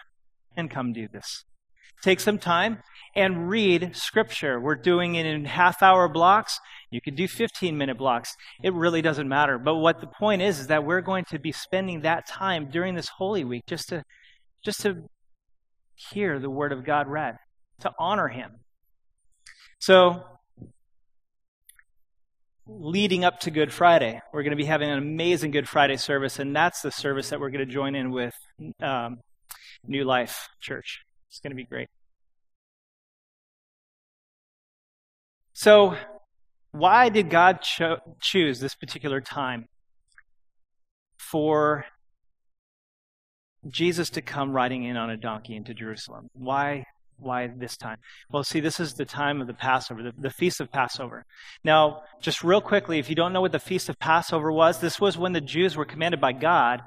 and 0.56 0.70
come 0.70 0.92
do 0.92 1.08
this. 1.12 1.44
Take 2.02 2.20
some 2.20 2.38
time 2.38 2.78
and 3.16 3.48
read 3.48 3.96
Scripture. 3.96 4.60
We're 4.60 4.76
doing 4.76 5.16
it 5.16 5.26
in 5.26 5.46
half 5.46 5.82
hour 5.82 6.08
blocks. 6.08 6.60
You 6.90 7.00
can 7.00 7.14
do 7.14 7.28
15 7.28 7.76
minute 7.76 7.98
blocks. 7.98 8.34
It 8.62 8.72
really 8.72 9.02
doesn't 9.02 9.28
matter. 9.28 9.58
But 9.58 9.76
what 9.76 10.00
the 10.00 10.06
point 10.06 10.42
is, 10.42 10.60
is 10.60 10.66
that 10.68 10.84
we're 10.84 11.00
going 11.00 11.24
to 11.26 11.38
be 11.38 11.52
spending 11.52 12.00
that 12.02 12.26
time 12.26 12.70
during 12.70 12.94
this 12.94 13.08
Holy 13.08 13.44
Week 13.44 13.64
just 13.66 13.90
to, 13.90 14.04
just 14.64 14.80
to 14.82 15.08
hear 15.94 16.38
the 16.38 16.50
Word 16.50 16.72
of 16.72 16.84
God 16.84 17.08
read, 17.08 17.36
to 17.80 17.92
honor 17.98 18.28
Him. 18.28 18.52
So, 19.78 20.22
leading 22.66 23.24
up 23.24 23.40
to 23.40 23.50
Good 23.50 23.72
Friday, 23.72 24.20
we're 24.32 24.42
going 24.42 24.50
to 24.50 24.56
be 24.56 24.64
having 24.64 24.90
an 24.90 24.98
amazing 24.98 25.50
Good 25.50 25.68
Friday 25.68 25.96
service, 25.96 26.38
and 26.38 26.54
that's 26.54 26.82
the 26.82 26.90
service 26.90 27.30
that 27.30 27.40
we're 27.40 27.50
going 27.50 27.66
to 27.66 27.72
join 27.72 27.94
in 27.94 28.10
with 28.10 28.34
um, 28.80 29.18
New 29.86 30.04
Life 30.04 30.48
Church. 30.60 31.02
It's 31.28 31.40
going 31.40 31.50
to 31.50 31.56
be 31.56 31.64
great. 31.64 31.88
So, 35.52 35.96
why 36.72 37.08
did 37.08 37.30
God 37.30 37.62
cho- 37.62 37.98
choose 38.20 38.60
this 38.60 38.74
particular 38.74 39.20
time 39.20 39.66
for 41.18 41.84
Jesus 43.66 44.10
to 44.10 44.22
come 44.22 44.52
riding 44.52 44.84
in 44.84 44.96
on 44.96 45.10
a 45.10 45.16
donkey 45.16 45.56
into 45.56 45.74
Jerusalem? 45.74 46.28
Why 46.34 46.84
why 47.20 47.48
this 47.48 47.76
time? 47.76 47.96
Well, 48.30 48.44
see, 48.44 48.60
this 48.60 48.78
is 48.78 48.94
the 48.94 49.04
time 49.04 49.40
of 49.40 49.48
the 49.48 49.54
Passover, 49.54 50.04
the, 50.04 50.12
the, 50.16 50.30
Feast 50.30 50.60
of 50.60 50.70
Passover. 50.70 51.24
Now, 51.64 52.02
just 52.20 52.44
real 52.44 52.60
quickly, 52.60 53.00
if 53.00 53.08
you 53.08 53.16
don't 53.16 53.32
know 53.32 53.40
what 53.40 53.50
the 53.50 53.58
Feast 53.58 53.88
of 53.88 53.98
Passover 53.98 54.52
was, 54.52 54.78
this 54.78 55.00
was 55.00 55.18
when 55.18 55.32
the 55.32 55.40
Jews 55.40 55.76
were 55.76 55.84
commanded 55.84 56.20
by 56.20 56.32
God 56.32 56.80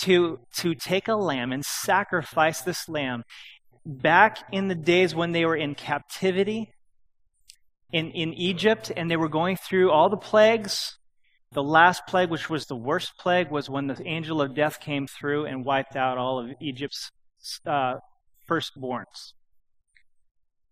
to, 0.00 0.40
to 0.56 0.74
take 0.74 1.06
a 1.06 1.14
lamb 1.14 1.52
and 1.52 1.64
sacrifice 1.64 2.60
this 2.60 2.88
lamb 2.88 3.22
back 3.86 4.38
in 4.52 4.66
the 4.68 4.74
days 4.74 5.14
when 5.14 5.32
they 5.32 5.44
were 5.44 5.56
in 5.56 5.74
captivity 5.74 6.72
in, 7.92 8.10
in 8.10 8.34
Egypt 8.34 8.92
and 8.96 9.10
they 9.10 9.16
were 9.16 9.28
going 9.28 9.56
through 9.56 9.90
all 9.90 10.08
the 10.08 10.16
plagues. 10.16 10.96
The 11.52 11.62
last 11.62 12.06
plague, 12.06 12.28
which 12.28 12.50
was 12.50 12.66
the 12.66 12.76
worst 12.76 13.16
plague, 13.18 13.50
was 13.50 13.70
when 13.70 13.86
the 13.86 14.06
angel 14.06 14.42
of 14.42 14.54
death 14.54 14.80
came 14.80 15.06
through 15.06 15.46
and 15.46 15.64
wiped 15.64 15.96
out 15.96 16.18
all 16.18 16.38
of 16.38 16.50
Egypt's 16.60 17.10
uh, 17.66 17.96
firstborns. 18.48 19.32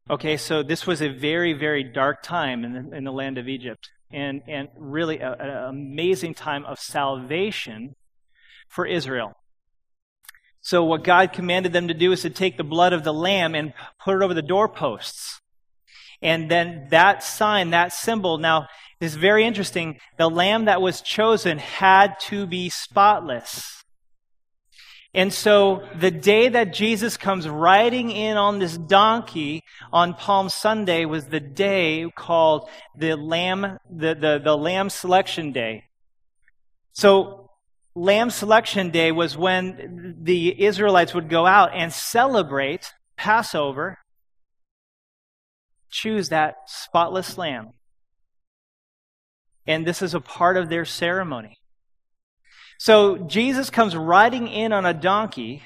Okay, 0.08 0.36
so 0.36 0.62
this 0.62 0.86
was 0.86 1.02
a 1.02 1.08
very, 1.08 1.52
very 1.52 1.82
dark 1.82 2.22
time 2.22 2.64
in 2.64 2.72
the, 2.72 2.96
in 2.96 3.04
the 3.04 3.12
land 3.12 3.38
of 3.38 3.48
Egypt, 3.48 3.90
and, 4.12 4.42
and 4.46 4.68
really 4.78 5.18
an 5.18 5.40
amazing 5.40 6.34
time 6.34 6.64
of 6.64 6.78
salvation 6.78 7.96
for 8.68 8.86
Israel. 8.86 9.32
So, 10.60 10.84
what 10.84 11.04
God 11.04 11.32
commanded 11.32 11.72
them 11.72 11.88
to 11.88 11.94
do 11.94 12.12
is 12.12 12.22
to 12.22 12.30
take 12.30 12.56
the 12.56 12.64
blood 12.64 12.92
of 12.92 13.02
the 13.02 13.12
lamb 13.12 13.54
and 13.54 13.72
put 14.04 14.16
it 14.16 14.22
over 14.22 14.34
the 14.34 14.42
doorposts. 14.42 15.40
And 16.22 16.50
then 16.50 16.88
that 16.90 17.22
sign, 17.22 17.70
that 17.70 17.92
symbol, 17.92 18.38
now 18.38 18.68
is 19.00 19.14
very 19.14 19.44
interesting. 19.44 19.98
The 20.16 20.30
lamb 20.30 20.64
that 20.66 20.80
was 20.80 21.00
chosen 21.00 21.58
had 21.58 22.18
to 22.20 22.46
be 22.46 22.70
spotless. 22.70 23.84
And 25.16 25.32
so 25.32 25.82
the 25.98 26.10
day 26.10 26.50
that 26.50 26.74
Jesus 26.74 27.16
comes 27.16 27.48
riding 27.48 28.10
in 28.10 28.36
on 28.36 28.58
this 28.58 28.76
donkey 28.76 29.62
on 29.90 30.12
Palm 30.12 30.50
Sunday 30.50 31.06
was 31.06 31.26
the 31.26 31.40
day 31.40 32.06
called 32.14 32.68
the 32.94 33.16
Lamb, 33.16 33.78
the, 33.90 34.14
the, 34.14 34.40
the 34.44 34.56
Lamb 34.56 34.90
Selection 34.90 35.52
Day. 35.52 35.84
So 36.92 37.50
Lamb 37.94 38.28
Selection 38.28 38.90
Day 38.90 39.10
was 39.10 39.38
when 39.38 40.16
the 40.20 40.62
Israelites 40.62 41.14
would 41.14 41.30
go 41.30 41.46
out 41.46 41.70
and 41.74 41.90
celebrate 41.90 42.92
Passover 43.16 43.96
choose 45.90 46.28
that 46.28 46.56
spotless 46.66 47.38
lamb. 47.38 47.70
And 49.66 49.86
this 49.86 50.02
is 50.02 50.14
a 50.14 50.20
part 50.20 50.56
of 50.56 50.68
their 50.68 50.84
ceremony. 50.84 51.56
So 52.78 53.16
Jesus 53.18 53.70
comes 53.70 53.96
riding 53.96 54.48
in 54.48 54.72
on 54.72 54.86
a 54.86 54.94
donkey. 54.94 55.62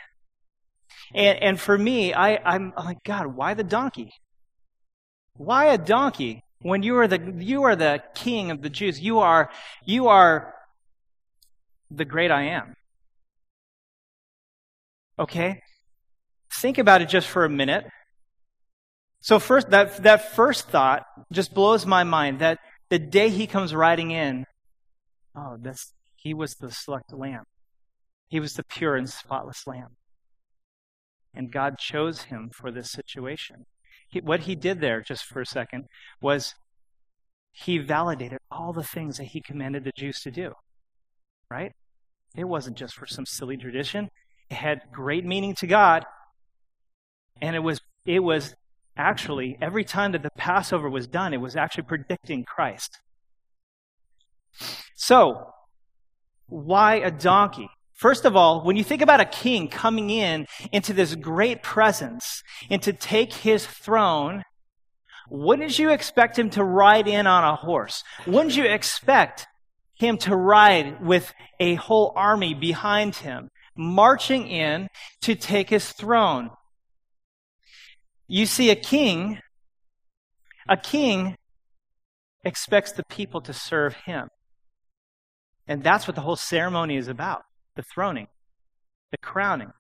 And, 1.14 1.38
and 1.42 1.60
for 1.60 1.76
me, 1.76 2.14
I, 2.14 2.36
I'm, 2.36 2.72
like, 2.76 2.98
God, 3.04 3.26
why 3.26 3.54
the 3.54 3.64
donkey? 3.64 4.12
Why 5.34 5.66
a 5.66 5.78
donkey? 5.78 6.44
When 6.62 6.82
you 6.82 6.98
are 6.98 7.08
the, 7.08 7.34
you 7.38 7.62
are 7.64 7.74
the 7.74 8.02
king 8.14 8.50
of 8.50 8.62
the 8.62 8.68
Jews, 8.68 9.00
you 9.00 9.20
are, 9.20 9.50
you 9.84 10.08
are 10.08 10.54
the 11.90 12.04
great 12.04 12.30
I 12.30 12.42
am. 12.42 12.74
Okay? 15.18 15.60
Think 16.52 16.78
about 16.78 17.02
it 17.02 17.08
just 17.08 17.28
for 17.28 17.44
a 17.44 17.50
minute. 17.50 17.84
So 19.20 19.38
first, 19.38 19.70
that, 19.70 20.02
that 20.02 20.34
first 20.34 20.68
thought 20.68 21.04
just 21.30 21.52
blows 21.54 21.84
my 21.86 22.04
mind 22.04 22.38
that 22.38 22.58
the 22.88 22.98
day 22.98 23.28
he 23.28 23.46
comes 23.46 23.74
riding 23.74 24.10
in, 24.10 24.44
oh, 25.36 25.56
that's, 25.60 25.92
he 26.16 26.34
was 26.34 26.54
the 26.54 26.72
select 26.72 27.12
lamb. 27.12 27.44
He 28.28 28.40
was 28.40 28.54
the 28.54 28.64
pure 28.64 28.96
and 28.96 29.08
spotless 29.08 29.66
lamb. 29.66 29.96
And 31.34 31.52
God 31.52 31.78
chose 31.78 32.22
him 32.22 32.50
for 32.52 32.70
this 32.70 32.90
situation. 32.90 33.66
He, 34.08 34.20
what 34.20 34.40
he 34.40 34.54
did 34.54 34.80
there, 34.80 35.00
just 35.00 35.24
for 35.24 35.40
a 35.40 35.46
second, 35.46 35.84
was 36.20 36.54
he 37.52 37.78
validated 37.78 38.38
all 38.50 38.72
the 38.72 38.82
things 38.82 39.18
that 39.18 39.28
he 39.28 39.40
commanded 39.40 39.84
the 39.84 39.92
Jews 39.96 40.20
to 40.20 40.30
do. 40.30 40.52
Right? 41.50 41.72
It 42.36 42.44
wasn't 42.44 42.76
just 42.76 42.94
for 42.94 43.06
some 43.06 43.26
silly 43.26 43.56
tradition. 43.56 44.08
It 44.48 44.56
had 44.56 44.82
great 44.92 45.24
meaning 45.24 45.54
to 45.56 45.66
God. 45.66 46.04
And 47.40 47.56
it 47.56 47.60
was 47.60 47.80
it 48.04 48.20
was 48.20 48.54
actually, 49.00 49.56
every 49.60 49.84
time 49.84 50.12
that 50.12 50.22
the 50.22 50.30
Passover 50.36 50.88
was 50.88 51.06
done, 51.06 51.32
it 51.32 51.40
was 51.40 51.56
actually 51.56 51.84
predicting 51.84 52.44
Christ. 52.44 52.98
So, 54.94 55.52
why 56.46 56.96
a 56.96 57.10
donkey? 57.10 57.68
First 57.94 58.24
of 58.24 58.36
all, 58.36 58.64
when 58.64 58.76
you 58.76 58.84
think 58.84 59.02
about 59.02 59.20
a 59.20 59.24
king 59.24 59.68
coming 59.68 60.10
in 60.10 60.46
into 60.72 60.92
this 60.92 61.14
great 61.14 61.62
presence 61.62 62.42
and 62.70 62.82
to 62.82 62.92
take 62.92 63.32
his 63.32 63.66
throne, 63.66 64.42
wouldn't 65.28 65.78
you 65.78 65.90
expect 65.90 66.38
him 66.38 66.50
to 66.50 66.64
ride 66.64 67.06
in 67.06 67.26
on 67.26 67.44
a 67.44 67.56
horse? 67.56 68.02
Wouldn't 68.26 68.56
you 68.56 68.64
expect 68.64 69.46
him 69.94 70.16
to 70.18 70.34
ride 70.34 71.04
with 71.04 71.32
a 71.60 71.74
whole 71.76 72.12
army 72.16 72.54
behind 72.54 73.16
him, 73.16 73.50
marching 73.76 74.48
in 74.48 74.88
to 75.22 75.34
take 75.34 75.70
his 75.70 75.92
throne? 75.92 76.50
You 78.32 78.46
see, 78.46 78.70
a 78.70 78.76
king, 78.76 79.40
a 80.68 80.76
king 80.76 81.34
expects 82.44 82.92
the 82.92 83.02
people 83.10 83.40
to 83.40 83.52
serve 83.52 83.96
him. 84.06 84.28
And 85.66 85.82
that's 85.82 86.06
what 86.06 86.14
the 86.14 86.20
whole 86.20 86.36
ceremony 86.36 86.96
is 86.96 87.08
about 87.08 87.42
the 87.74 87.82
throning, 87.82 88.28
the 89.10 89.18
crowning. 89.18 89.72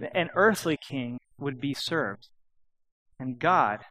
An 0.00 0.30
earthly 0.34 0.76
king 0.76 1.20
would 1.38 1.60
be 1.60 1.74
served. 1.74 2.28
And 3.20 3.38
God 3.38 3.82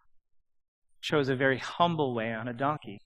chose 1.01 1.29
a 1.29 1.37
very 1.37 1.57
humble 1.57 2.13
way 2.13 2.33
on 2.33 2.49
a 2.49 2.53
donkey 2.53 2.99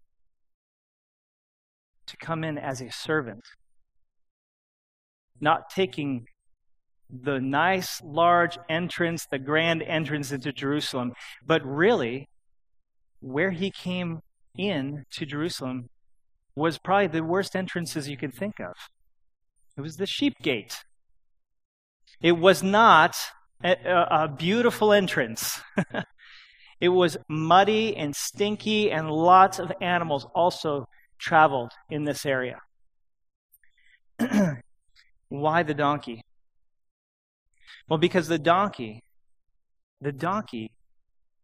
to 2.08 2.18
come 2.18 2.44
in 2.44 2.58
as 2.58 2.82
a 2.82 2.92
servant, 2.92 3.44
not 5.40 5.70
taking 5.70 6.26
the 7.24 7.40
nice 7.40 8.02
large 8.04 8.58
entrance, 8.70 9.26
the 9.30 9.40
grand 9.40 9.84
entrance 9.84 10.32
into 10.32 10.52
Jerusalem. 10.52 11.14
But 11.46 11.64
really, 11.66 12.28
where 13.20 13.52
he 13.52 13.72
came 13.72 14.20
in 14.58 15.06
to 15.12 15.26
Jerusalem 15.26 15.90
was 16.56 16.78
probably 16.78 17.08
the 17.08 17.24
worst 17.24 17.56
entrances 17.56 18.08
you 18.08 18.18
could 18.18 18.34
think 18.34 18.60
of. 18.60 18.74
It 19.78 19.82
was 19.82 19.98
the 19.98 20.06
sheep 20.06 20.36
gate. 20.42 20.78
It 22.22 22.34
was 22.34 22.64
not 22.64 23.16
a, 23.64 23.76
a 24.10 24.28
beautiful 24.28 24.94
entrance. 24.94 25.62
it 26.80 26.90
was 26.90 27.18
muddy 27.28 27.96
and 27.96 28.16
stinky, 28.16 28.92
and 28.92 29.12
lots 29.12 29.60
of 29.60 29.72
animals 29.82 30.26
also 30.34 30.88
traveled 31.20 31.72
in 31.90 32.06
this 32.06 32.26
area. 32.26 32.60
Why 35.30 35.64
the 35.64 35.74
donkey? 35.74 36.22
Well, 37.88 38.00
because 38.00 38.28
the 38.28 38.40
donkey, 38.40 39.04
the 40.02 40.12
donkey 40.12 40.72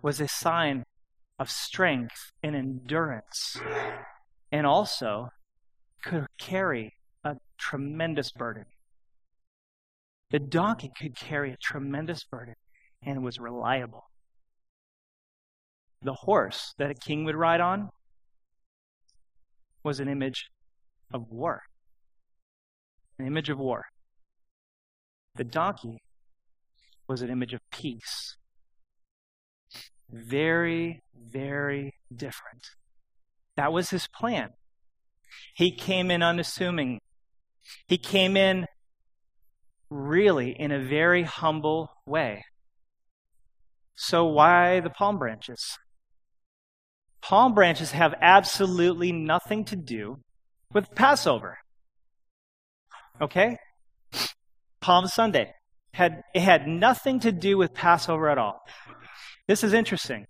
was 0.01 0.19
a 0.19 0.27
sign 0.27 0.85
of 1.37 1.51
strength 1.51 2.31
and 2.41 2.55
endurance, 2.55 3.59
and 4.51 4.65
also 4.65 5.29
could 6.03 6.25
carry 6.39 6.93
a 7.23 7.35
tremendous 7.57 8.31
burden. 8.31 8.65
The 10.31 10.39
donkey 10.39 10.91
could 10.97 11.15
carry 11.15 11.51
a 11.51 11.57
tremendous 11.57 12.23
burden 12.23 12.55
and 13.03 13.23
was 13.23 13.39
reliable. 13.39 14.05
The 16.01 16.13
horse 16.13 16.73
that 16.79 16.89
a 16.89 16.95
king 16.95 17.25
would 17.25 17.35
ride 17.35 17.61
on 17.61 17.89
was 19.83 19.99
an 19.99 20.07
image 20.07 20.49
of 21.13 21.29
war. 21.29 21.61
An 23.19 23.27
image 23.27 23.49
of 23.49 23.59
war. 23.59 23.85
The 25.35 25.43
donkey 25.43 25.99
was 27.11 27.21
an 27.21 27.29
image 27.29 27.53
of 27.53 27.59
peace. 27.73 28.37
Very, 30.09 31.03
very 31.13 31.93
different. 32.15 32.69
That 33.57 33.73
was 33.73 33.89
his 33.89 34.07
plan. 34.07 34.51
He 35.53 35.75
came 35.75 36.09
in 36.09 36.23
unassuming. 36.23 37.01
He 37.85 37.97
came 37.97 38.37
in 38.37 38.65
really 39.89 40.51
in 40.51 40.71
a 40.71 40.79
very 40.79 41.23
humble 41.23 41.89
way. 42.05 42.45
So, 43.95 44.23
why 44.25 44.79
the 44.79 44.89
palm 44.89 45.19
branches? 45.19 45.77
Palm 47.21 47.53
branches 47.53 47.91
have 47.91 48.15
absolutely 48.21 49.11
nothing 49.11 49.65
to 49.65 49.75
do 49.75 50.21
with 50.73 50.95
Passover. 50.95 51.57
Okay? 53.21 53.57
Palm 54.79 55.07
Sunday 55.07 55.53
had, 55.93 56.23
it 56.33 56.41
had 56.41 56.67
nothing 56.67 57.19
to 57.21 57.31
do 57.31 57.57
with 57.57 57.73
Passover 57.73 58.29
at 58.29 58.37
all. 58.37 58.61
This 59.47 59.63
is 59.63 59.73
interesting. 59.73 60.27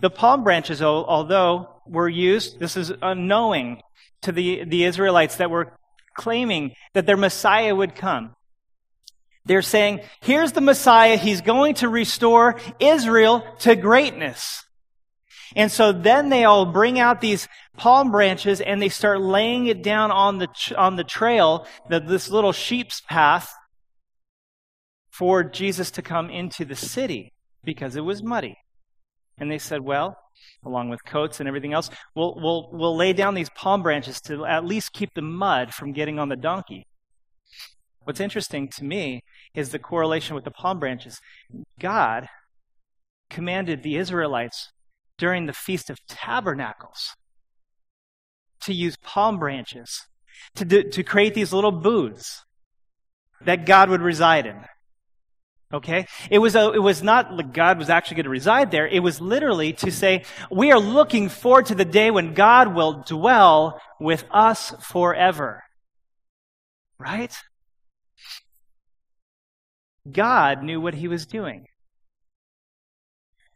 The 0.00 0.10
palm 0.10 0.44
branches, 0.44 0.82
although 0.82 1.80
were 1.86 2.08
used, 2.08 2.58
this 2.58 2.76
is 2.76 2.92
unknowing 3.02 3.80
to 4.22 4.32
the, 4.32 4.64
the 4.64 4.84
Israelites 4.84 5.36
that 5.36 5.50
were 5.50 5.72
claiming 6.14 6.74
that 6.94 7.06
their 7.06 7.16
Messiah 7.16 7.74
would 7.74 7.94
come. 7.94 8.34
They're 9.44 9.62
saying, 9.62 10.00
here's 10.20 10.52
the 10.52 10.60
Messiah. 10.60 11.16
He's 11.16 11.40
going 11.40 11.74
to 11.76 11.88
restore 11.88 12.60
Israel 12.78 13.46
to 13.60 13.74
greatness. 13.74 14.64
And 15.56 15.72
so 15.72 15.92
then 15.92 16.28
they 16.28 16.44
all 16.44 16.66
bring 16.66 16.98
out 16.98 17.22
these 17.22 17.48
palm 17.78 18.10
branches 18.10 18.60
and 18.60 18.82
they 18.82 18.90
start 18.90 19.20
laying 19.20 19.66
it 19.66 19.82
down 19.82 20.10
on 20.10 20.38
the, 20.38 20.48
on 20.76 20.96
the 20.96 21.04
trail, 21.04 21.66
the, 21.88 22.00
this 22.00 22.28
little 22.28 22.52
sheep's 22.52 23.00
path 23.00 23.54
for 25.18 25.42
Jesus 25.42 25.90
to 25.90 26.00
come 26.00 26.30
into 26.30 26.64
the 26.64 26.76
city 26.76 27.32
because 27.64 27.96
it 27.96 28.04
was 28.04 28.22
muddy. 28.22 28.56
And 29.36 29.50
they 29.50 29.58
said, 29.58 29.80
well, 29.80 30.16
along 30.64 30.90
with 30.90 31.04
coats 31.04 31.40
and 31.40 31.48
everything 31.48 31.72
else, 31.72 31.90
we'll, 32.14 32.38
we'll, 32.40 32.70
we'll 32.72 32.96
lay 32.96 33.12
down 33.12 33.34
these 33.34 33.50
palm 33.50 33.82
branches 33.82 34.20
to 34.22 34.46
at 34.46 34.64
least 34.64 34.92
keep 34.92 35.10
the 35.14 35.22
mud 35.22 35.74
from 35.74 35.92
getting 35.92 36.20
on 36.20 36.28
the 36.28 36.36
donkey. 36.36 36.86
What's 38.04 38.20
interesting 38.20 38.68
to 38.68 38.84
me 38.84 39.22
is 39.54 39.70
the 39.70 39.80
correlation 39.80 40.36
with 40.36 40.44
the 40.44 40.52
palm 40.52 40.78
branches. 40.78 41.20
God 41.80 42.28
commanded 43.28 43.82
the 43.82 43.96
Israelites 43.96 44.70
during 45.18 45.46
the 45.46 45.52
Feast 45.52 45.90
of 45.90 45.98
Tabernacles 46.06 47.16
to 48.62 48.72
use 48.72 48.96
palm 49.02 49.38
branches 49.38 50.06
to, 50.54 50.64
do, 50.64 50.84
to 50.84 51.02
create 51.02 51.34
these 51.34 51.52
little 51.52 51.72
booths 51.72 52.44
that 53.44 53.66
God 53.66 53.90
would 53.90 54.00
reside 54.00 54.46
in. 54.46 54.64
Okay? 55.72 56.06
It 56.30 56.38
was, 56.38 56.54
a, 56.54 56.72
it 56.72 56.82
was 56.82 57.02
not 57.02 57.34
like 57.34 57.52
God 57.52 57.78
was 57.78 57.90
actually 57.90 58.16
going 58.16 58.24
to 58.24 58.30
reside 58.30 58.70
there. 58.70 58.86
It 58.86 59.02
was 59.02 59.20
literally 59.20 59.74
to 59.74 59.90
say, 59.90 60.24
we 60.50 60.72
are 60.72 60.80
looking 60.80 61.28
forward 61.28 61.66
to 61.66 61.74
the 61.74 61.84
day 61.84 62.10
when 62.10 62.32
God 62.34 62.74
will 62.74 63.04
dwell 63.06 63.80
with 64.00 64.24
us 64.30 64.72
forever. 64.80 65.62
Right? 66.98 67.34
God 70.10 70.62
knew 70.62 70.80
what 70.80 70.94
he 70.94 71.06
was 71.06 71.26
doing. 71.26 71.66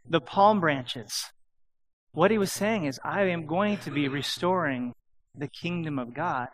The 0.07 0.21
palm 0.21 0.61
branches. 0.61 1.25
What 2.13 2.31
he 2.31 2.37
was 2.37 2.53
saying 2.53 2.85
is, 2.85 3.01
I 3.03 3.23
am 3.29 3.47
going 3.47 3.79
to 3.79 3.91
be 3.91 4.07
restoring 4.07 4.93
the 5.35 5.49
kingdom 5.49 5.99
of 5.99 6.13
God. 6.13 6.49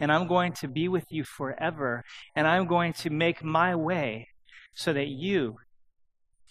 And 0.00 0.10
I'm 0.10 0.26
going 0.26 0.54
to 0.54 0.66
be 0.66 0.88
with 0.88 1.04
you 1.10 1.22
forever. 1.22 2.02
And 2.34 2.48
I'm 2.48 2.66
going 2.66 2.94
to 2.94 3.10
make 3.10 3.44
my 3.44 3.76
way 3.76 4.26
so 4.74 4.92
that 4.92 5.08
you 5.08 5.56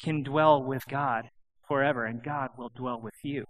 can 0.01 0.23
dwell 0.23 0.61
with 0.61 0.87
God 0.87 1.29
forever, 1.67 2.05
and 2.05 2.23
God 2.23 2.49
will 2.57 2.71
dwell 2.75 2.99
with 2.99 3.13
you. 3.23 3.45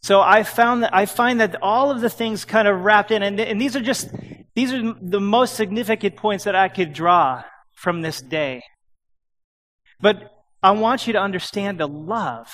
So 0.00 0.20
I 0.20 0.42
found 0.42 0.84
that 0.84 0.94
I 0.94 1.06
find 1.06 1.40
that 1.40 1.60
all 1.62 1.90
of 1.90 2.00
the 2.00 2.10
things 2.10 2.44
kind 2.44 2.68
of 2.68 2.80
wrapped 2.80 3.10
in, 3.10 3.22
and, 3.22 3.38
and 3.40 3.60
these 3.60 3.74
are 3.74 3.80
just 3.80 4.10
these 4.54 4.72
are 4.72 4.94
the 5.00 5.20
most 5.20 5.54
significant 5.54 6.16
points 6.16 6.44
that 6.44 6.54
I 6.54 6.68
could 6.68 6.92
draw 6.92 7.42
from 7.74 8.02
this 8.02 8.20
day. 8.20 8.62
But 10.00 10.30
I 10.62 10.72
want 10.72 11.06
you 11.06 11.12
to 11.12 11.20
understand 11.20 11.78
the 11.78 11.88
love. 11.88 12.48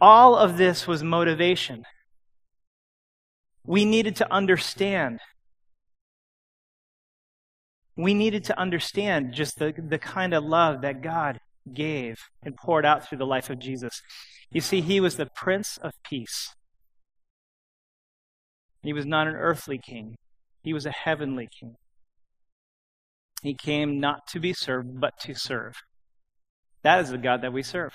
All 0.00 0.36
of 0.36 0.56
this 0.56 0.86
was 0.86 1.02
motivation. 1.02 1.84
We 3.64 3.84
needed 3.84 4.16
to 4.16 4.32
understand 4.32 5.20
we 7.98 8.14
needed 8.14 8.44
to 8.44 8.58
understand 8.58 9.34
just 9.34 9.58
the, 9.58 9.74
the 9.76 9.98
kind 9.98 10.32
of 10.32 10.44
love 10.44 10.82
that 10.82 11.02
God 11.02 11.40
gave 11.74 12.16
and 12.44 12.56
poured 12.56 12.86
out 12.86 13.06
through 13.06 13.18
the 13.18 13.26
life 13.26 13.50
of 13.50 13.58
Jesus. 13.58 14.00
You 14.52 14.60
see, 14.60 14.80
he 14.80 15.00
was 15.00 15.16
the 15.16 15.26
Prince 15.26 15.78
of 15.78 15.92
Peace. 16.04 16.54
He 18.82 18.92
was 18.92 19.04
not 19.04 19.26
an 19.26 19.34
earthly 19.34 19.78
king, 19.78 20.14
he 20.62 20.72
was 20.72 20.86
a 20.86 20.92
heavenly 20.92 21.48
king. 21.60 21.74
He 23.42 23.54
came 23.54 24.00
not 24.00 24.26
to 24.28 24.40
be 24.40 24.52
served, 24.52 25.00
but 25.00 25.18
to 25.20 25.34
serve. 25.34 25.74
That 26.82 27.00
is 27.00 27.10
the 27.10 27.18
God 27.18 27.42
that 27.42 27.52
we 27.52 27.62
serve. 27.62 27.92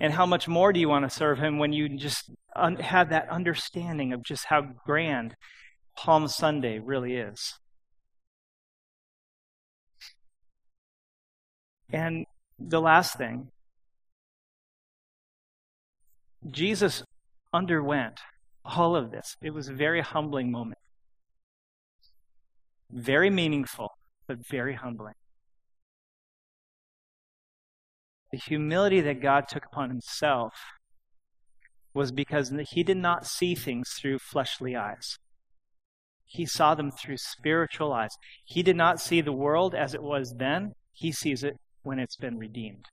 And 0.00 0.12
how 0.12 0.26
much 0.26 0.46
more 0.46 0.72
do 0.72 0.80
you 0.80 0.88
want 0.88 1.04
to 1.04 1.16
serve 1.16 1.38
him 1.38 1.58
when 1.58 1.72
you 1.72 1.88
just 1.88 2.30
un- 2.54 2.76
have 2.76 3.10
that 3.10 3.28
understanding 3.28 4.12
of 4.12 4.22
just 4.22 4.46
how 4.46 4.62
grand 4.84 5.34
Palm 5.96 6.28
Sunday 6.28 6.78
really 6.80 7.16
is? 7.16 7.54
And 11.92 12.26
the 12.58 12.80
last 12.80 13.16
thing 13.16 13.50
Jesus 16.50 17.02
underwent 17.52 18.20
all 18.64 18.96
of 18.96 19.10
this. 19.10 19.36
It 19.42 19.50
was 19.50 19.68
a 19.68 19.74
very 19.74 20.00
humbling 20.00 20.50
moment. 20.50 20.78
Very 22.90 23.30
meaningful, 23.30 23.90
but 24.26 24.38
very 24.48 24.74
humbling. 24.74 25.14
The 28.32 28.38
humility 28.38 29.00
that 29.00 29.22
God 29.22 29.48
took 29.48 29.64
upon 29.64 29.88
himself 29.88 30.52
was 31.94 32.12
because 32.12 32.52
he 32.70 32.82
did 32.82 32.96
not 32.96 33.26
see 33.26 33.54
things 33.54 33.90
through 33.98 34.18
fleshly 34.18 34.76
eyes. 34.76 35.18
He 36.26 36.44
saw 36.44 36.74
them 36.74 36.90
through 36.90 37.16
spiritual 37.18 37.92
eyes. 37.92 38.10
He 38.44 38.62
did 38.62 38.76
not 38.76 39.00
see 39.00 39.20
the 39.20 39.32
world 39.32 39.74
as 39.74 39.94
it 39.94 40.02
was 40.02 40.34
then, 40.38 40.72
he 40.92 41.12
sees 41.12 41.44
it 41.44 41.56
when 41.86 41.98
it's 41.98 42.16
been 42.16 42.38
redeemed. 42.38 42.86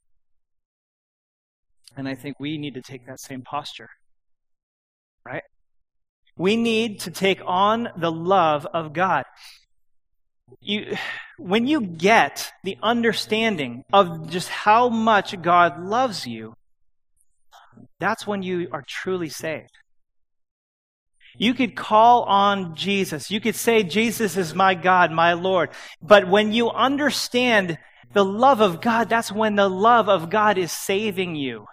And 1.97 2.07
I 2.07 2.15
think 2.15 2.39
we 2.39 2.57
need 2.57 2.75
to 2.75 2.81
take 2.81 3.05
that 3.07 3.19
same 3.19 3.41
posture. 3.41 3.89
Right? 5.25 5.43
We 6.37 6.55
need 6.55 6.99
to 7.01 7.11
take 7.11 7.41
on 7.45 7.89
the 7.97 8.11
love 8.11 8.65
of 8.73 8.93
God. 8.93 9.25
You, 10.59 10.95
when 11.37 11.65
you 11.67 11.81
get 11.81 12.51
the 12.63 12.77
understanding 12.83 13.83
of 13.91 14.29
just 14.29 14.49
how 14.49 14.89
much 14.89 15.41
God 15.41 15.83
loves 15.83 16.27
you, 16.27 16.53
that's 17.99 18.27
when 18.27 18.43
you 18.43 18.67
are 18.71 18.83
truly 18.87 19.29
saved. 19.29 19.71
You 21.35 21.55
could 21.55 21.75
call 21.75 22.23
on 22.23 22.75
Jesus. 22.75 23.31
You 23.31 23.39
could 23.39 23.55
say, 23.55 23.81
Jesus 23.81 24.37
is 24.37 24.53
my 24.53 24.75
God, 24.75 25.11
my 25.11 25.33
Lord. 25.33 25.69
But 26.01 26.27
when 26.27 26.51
you 26.51 26.69
understand 26.69 27.79
the 28.11 28.25
love 28.25 28.61
of 28.61 28.81
God, 28.81 29.09
that's 29.09 29.31
when 29.31 29.55
the 29.55 29.69
love 29.69 30.09
of 30.09 30.29
God 30.29 30.57
is 30.57 30.71
saving 30.71 31.35
you. 31.35 31.65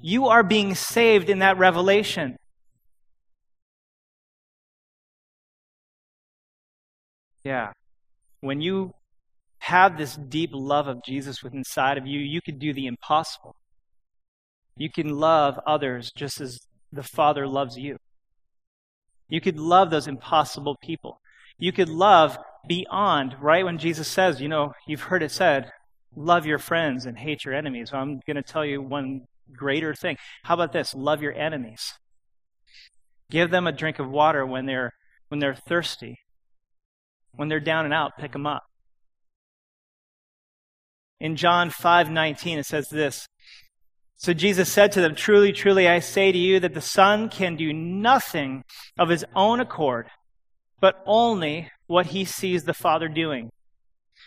You 0.00 0.28
are 0.28 0.42
being 0.42 0.74
saved 0.74 1.30
in 1.30 1.38
that 1.38 1.56
revelation. 1.56 2.36
Yeah. 7.44 7.72
When 8.40 8.60
you 8.60 8.92
have 9.60 9.96
this 9.96 10.16
deep 10.16 10.50
love 10.52 10.88
of 10.88 11.02
Jesus 11.04 11.42
within 11.42 11.60
inside 11.60 11.96
of 11.96 12.06
you, 12.06 12.20
you 12.20 12.40
can 12.42 12.58
do 12.58 12.74
the 12.74 12.86
impossible. 12.86 13.54
You 14.76 14.90
can 14.90 15.08
love 15.08 15.58
others 15.66 16.10
just 16.14 16.40
as 16.40 16.58
the 16.92 17.02
Father 17.02 17.46
loves 17.46 17.78
you. 17.78 17.96
You 19.28 19.40
could 19.40 19.58
love 19.58 19.90
those 19.90 20.06
impossible 20.06 20.76
people. 20.82 21.20
You 21.58 21.72
could 21.72 21.88
love 21.88 22.36
beyond, 22.66 23.36
right? 23.40 23.64
When 23.64 23.78
Jesus 23.78 24.08
says, 24.08 24.40
you 24.40 24.48
know, 24.48 24.72
you've 24.86 25.02
heard 25.02 25.22
it 25.22 25.30
said, 25.30 25.70
love 26.16 26.46
your 26.46 26.58
friends 26.58 27.06
and 27.06 27.18
hate 27.18 27.44
your 27.44 27.54
enemies. 27.54 27.90
I'm 27.92 28.20
going 28.26 28.36
to 28.36 28.42
tell 28.42 28.64
you 28.64 28.80
one 28.80 29.22
greater 29.52 29.94
thing. 29.94 30.16
How 30.42 30.54
about 30.54 30.72
this? 30.72 30.94
Love 30.94 31.22
your 31.22 31.32
enemies. 31.32 31.94
Give 33.30 33.50
them 33.50 33.66
a 33.66 33.72
drink 33.72 33.98
of 33.98 34.08
water 34.08 34.44
when 34.46 34.66
they're 34.66 34.92
when 35.28 35.40
they're 35.40 35.54
thirsty. 35.54 36.18
When 37.32 37.48
they're 37.48 37.60
down 37.60 37.84
and 37.84 37.94
out, 37.94 38.12
pick 38.18 38.32
them 38.32 38.46
up. 38.46 38.62
In 41.18 41.36
John 41.36 41.70
5:19 41.70 42.58
it 42.58 42.66
says 42.66 42.88
this. 42.88 43.26
So 44.16 44.32
Jesus 44.32 44.70
said 44.70 44.92
to 44.92 45.00
them, 45.00 45.14
"Truly, 45.14 45.52
truly 45.52 45.88
I 45.88 45.98
say 45.98 46.30
to 46.30 46.38
you 46.38 46.60
that 46.60 46.74
the 46.74 46.80
Son 46.80 47.28
can 47.28 47.56
do 47.56 47.72
nothing 47.72 48.62
of 48.98 49.08
his 49.08 49.24
own 49.34 49.58
accord, 49.58 50.08
but 50.80 51.02
only 51.06 51.70
what 51.86 52.06
he 52.06 52.24
sees 52.24 52.64
the 52.64 52.74
Father 52.74 53.08
doing. 53.08 53.50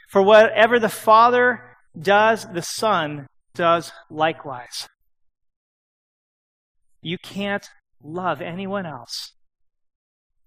For 0.10 0.22
whatever 0.22 0.80
the 0.80 0.89
Father 0.89 1.78
does, 2.00 2.46
the 2.54 2.62
Son 2.62 3.28
does 3.56 3.91
likewise. 4.10 4.88
You 7.02 7.17
can't 7.17 7.67
love 8.04 8.42
anyone 8.42 8.86
else. 8.86 9.34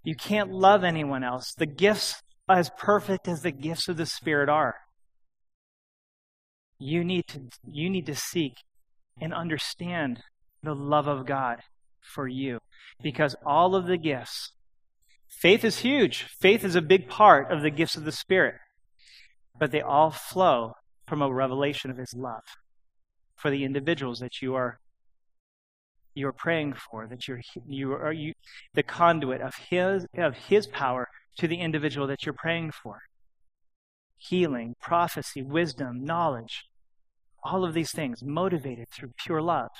You 0.02 0.14
can't 0.14 0.50
love 0.50 0.84
anyone 0.84 1.24
else. 1.24 1.52
The 1.56 1.66
gifts 1.66 2.22
as 2.48 2.70
perfect 2.78 3.28
as 3.28 3.42
the 3.42 3.52
gifts 3.52 3.88
of 3.88 3.96
the 3.96 4.06
Spirit 4.06 4.48
are. 4.48 4.76
You 6.78 7.04
need 7.04 7.26
to, 7.28 7.40
you 7.64 7.90
need 7.90 8.06
to 8.06 8.14
seek 8.14 8.54
and 9.20 9.34
understand 9.34 10.20
the 10.62 10.74
love 10.74 11.06
of 11.06 11.26
God 11.26 11.60
for 12.00 12.26
you 12.26 12.58
because 13.02 13.36
all 13.44 13.74
of 13.74 13.86
the 13.86 13.98
gifts 13.98 14.52
Faith 15.30 15.64
is 15.64 15.78
huge. 15.78 16.24
Faith 16.24 16.64
is 16.64 16.74
a 16.74 16.82
big 16.82 17.08
part 17.08 17.50
of 17.50 17.62
the 17.62 17.70
gifts 17.70 17.96
of 17.96 18.04
the 18.04 18.12
Spirit. 18.12 18.56
But 19.58 19.70
they 19.70 19.80
all 19.80 20.10
flow 20.10 20.74
from 21.06 21.22
a 21.22 21.32
revelation 21.32 21.90
of 21.90 21.96
His 21.96 22.12
love 22.14 22.42
for 23.36 23.50
the 23.50 23.64
individuals 23.64 24.18
that 24.18 24.42
you 24.42 24.54
are 24.54 24.78
you 26.12 26.26
are 26.26 26.32
praying 26.32 26.74
for, 26.74 27.06
that 27.06 27.28
you're 27.28 27.40
you 27.66 27.92
are 27.92 28.12
you, 28.12 28.34
the 28.74 28.82
conduit 28.82 29.40
of 29.40 29.54
His 29.70 30.06
of 30.18 30.34
His 30.34 30.66
power 30.66 31.08
to 31.38 31.46
the 31.46 31.60
individual 31.60 32.06
that 32.08 32.26
you're 32.26 32.34
praying 32.34 32.72
for. 32.72 32.98
Healing, 34.18 34.74
prophecy, 34.80 35.40
wisdom, 35.40 36.04
knowledge, 36.04 36.64
all 37.42 37.64
of 37.64 37.72
these 37.72 37.92
things 37.92 38.22
motivated 38.22 38.88
through 38.90 39.12
pure 39.16 39.40
love. 39.40 39.70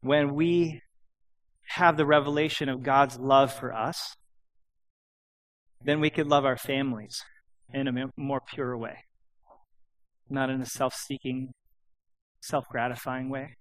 When 0.00 0.34
we 0.34 0.82
have 1.68 1.96
the 1.96 2.06
revelation 2.06 2.68
of 2.68 2.82
God's 2.82 3.18
love 3.18 3.52
for 3.52 3.74
us, 3.74 4.14
then 5.82 6.00
we 6.00 6.10
could 6.10 6.26
love 6.26 6.44
our 6.44 6.56
families 6.56 7.22
in 7.72 7.86
a 7.86 8.06
more 8.16 8.40
pure 8.40 8.76
way, 8.76 8.96
not 10.28 10.50
in 10.50 10.60
a 10.60 10.66
self 10.66 10.94
seeking, 10.94 11.52
self 12.40 12.64
gratifying 12.68 13.28
way, 13.28 13.56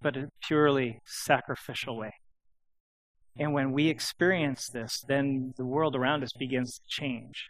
but 0.00 0.16
a 0.16 0.28
purely 0.46 0.98
sacrificial 1.06 1.96
way. 1.96 2.12
And 3.36 3.52
when 3.52 3.72
we 3.72 3.88
experience 3.88 4.68
this, 4.72 5.02
then 5.06 5.54
the 5.56 5.66
world 5.66 5.96
around 5.96 6.22
us 6.22 6.32
begins 6.38 6.78
to 6.78 6.84
change. 6.88 7.48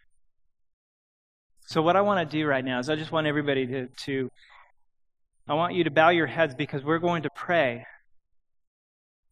So, 1.67 1.81
what 1.81 1.97
I 1.97 2.01
want 2.01 2.29
to 2.29 2.39
do 2.39 2.47
right 2.47 2.65
now 2.65 2.79
is 2.79 2.91
I 2.91 2.97
just 2.97 3.13
want 3.13 3.27
everybody 3.27 3.67
to, 3.67 3.87
to 4.05 4.29
I 5.49 5.55
want 5.55 5.75
you 5.75 5.85
to 5.85 5.91
bow 5.91 6.11
your 6.11 6.27
heads 6.27 6.55
because 6.55 6.85
we're 6.85 6.99
going 6.99 7.23
to 7.23 7.31
pray. 7.35 7.85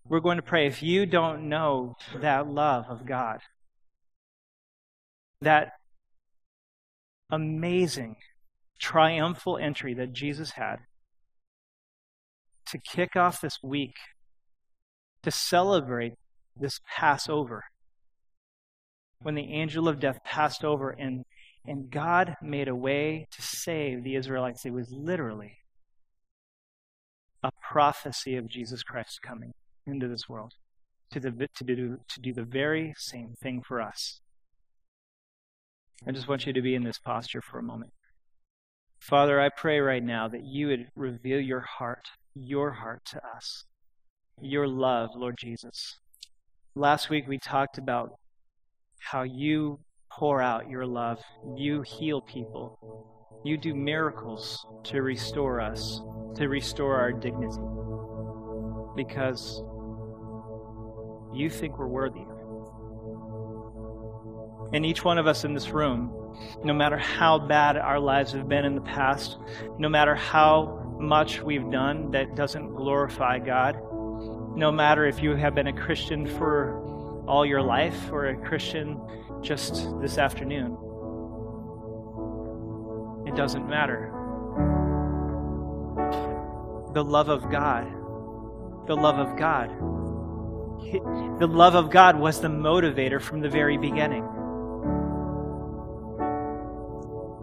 We're 0.09 0.21
going 0.21 0.37
to 0.37 0.43
pray. 0.43 0.67
If 0.67 0.83
you 0.83 1.07
don't 1.07 1.49
know 1.49 1.97
that 2.21 2.49
love 2.49 2.87
of 2.89 3.07
God, 3.07 3.41
that 5.41 5.73
amazing, 7.31 8.17
triumphal 8.79 9.59
entry 9.59 9.95
that 9.95 10.13
Jesus 10.13 10.53
had 10.53 10.77
to 12.67 12.79
kick 12.79 13.17
off 13.17 13.41
this 13.41 13.59
week, 13.63 13.95
to 15.23 15.31
celebrate 15.31 16.15
this 16.57 16.81
Passover, 16.97 17.65
when 19.21 19.35
the 19.37 19.53
angel 19.53 19.89
of 19.89 20.01
death 20.01 20.19
passed 20.25 20.65
over 20.65 20.91
and, 20.91 21.25
and 21.65 21.91
God 21.91 22.35
made 22.43 22.67
a 22.67 22.75
way 22.75 23.29
to 23.31 23.41
save 23.41 24.03
the 24.03 24.17
Israelites. 24.17 24.67
It 24.67 24.73
was 24.73 24.91
literally 24.91 25.59
a 27.43 27.53
prophecy 27.61 28.37
of 28.37 28.49
Jesus 28.49 28.83
Christ 28.83 29.21
coming 29.23 29.53
into 29.87 30.09
this 30.09 30.29
world 30.29 30.53
to, 31.13 31.21
the, 31.21 31.49
to, 31.57 31.65
do, 31.65 31.99
to 32.09 32.21
do 32.21 32.33
the 32.33 32.45
very 32.45 32.95
same 32.97 33.35
thing 33.43 33.63
for 33.67 33.81
us. 33.81 34.21
I 36.07 36.11
just 36.11 36.29
want 36.29 36.47
you 36.47 36.53
to 36.53 36.63
be 36.63 36.75
in 36.75 36.83
this 36.83 36.99
posture 36.99 37.43
for 37.43 37.59
a 37.59 37.63
moment. 37.63 37.93
Father, 39.01 39.41
I 39.41 39.49
pray 39.49 39.81
right 39.81 40.03
now 40.03 40.29
that 40.29 40.45
you 40.45 40.69
would 40.69 40.87
reveal 40.97 41.41
your 41.41 41.61
heart, 41.61 42.07
your 42.35 42.73
heart 42.73 43.03
to 43.07 43.21
us, 43.37 43.65
your 44.41 44.67
love, 44.67 45.11
Lord 45.15 45.37
Jesus. 45.39 45.99
Last 46.75 47.11
week 47.11 47.29
we 47.29 47.39
talked 47.39 47.79
about 47.79 48.11
how 49.01 49.23
you 49.23 49.81
pour 50.11 50.41
out 50.41 50.69
your 50.69 50.87
love, 50.87 51.19
you 51.57 51.83
heal 51.83 52.21
people, 52.21 53.43
you 53.45 53.57
do 53.57 53.75
miracles 53.75 54.65
to 54.85 55.03
restore 55.03 55.61
us, 55.61 56.01
to 56.37 56.49
restore 56.49 56.97
our 56.97 57.13
dignity, 57.13 57.59
because 58.95 59.63
you 61.35 61.51
think 61.51 61.79
we're 61.79 61.87
worthy. 61.87 62.25
And 64.75 64.87
each 64.87 65.05
one 65.05 65.19
of 65.19 65.27
us 65.27 65.45
in 65.45 65.53
this 65.53 65.71
room, 65.71 66.11
no 66.65 66.73
matter 66.73 66.97
how 66.97 67.39
bad 67.39 67.77
our 67.77 68.01
lives 68.01 68.33
have 68.33 68.49
been 68.49 68.65
in 68.65 68.75
the 68.75 68.81
past, 68.81 69.39
no 69.79 69.89
matter 69.89 70.15
how 70.15 70.97
much 70.99 71.43
we've 71.43 71.71
done 71.71 72.11
that 72.13 72.35
doesn't 72.37 72.75
glorify 72.75 73.39
God, 73.39 73.77
no 74.57 74.73
matter 74.73 75.07
if 75.07 75.23
you 75.23 75.35
have 75.37 75.55
been 75.55 75.67
a 75.67 75.73
Christian 75.73 76.27
for 76.27 76.81
all 77.27 77.45
your 77.45 77.63
life 77.63 78.11
or 78.11 78.27
a 78.27 78.37
Christian 78.37 79.01
just 79.43 79.89
this 80.01 80.19
afternoon, 80.19 80.77
it 83.27 83.37
doesn't 83.37 83.69
matter. 83.69 84.11
The 86.95 87.05
love 87.05 87.29
of 87.29 87.51
God, 87.51 87.87
the 88.87 88.97
love 88.97 89.19
of 89.19 89.37
God, 89.37 89.71
the 91.39 91.49
love 91.49 91.75
of 91.75 91.91
God 91.91 92.19
was 92.19 92.41
the 92.41 92.49
motivator 92.49 93.21
from 93.21 93.41
the 93.41 93.49
very 93.49 93.79
beginning. 93.79 94.25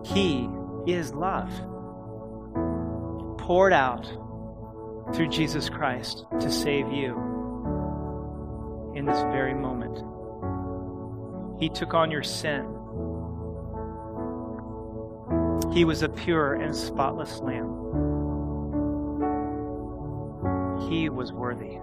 He 0.05 0.49
is 0.87 1.13
love, 1.13 1.49
poured 3.37 3.73
out 3.73 4.05
through 5.13 5.29
Jesus 5.29 5.69
Christ 5.69 6.25
to 6.39 6.51
save 6.51 6.91
you 6.91 7.15
in 8.95 9.05
this 9.05 9.21
very 9.23 9.53
moment. 9.53 9.97
He 11.59 11.69
took 11.69 11.93
on 11.93 12.11
your 12.11 12.23
sin. 12.23 12.65
He 15.73 15.85
was 15.85 16.01
a 16.01 16.09
pure 16.09 16.53
and 16.53 16.75
spotless 16.75 17.39
lamb. 17.39 17.75
He 20.89 21.09
was 21.09 21.31
worthy. 21.31 21.79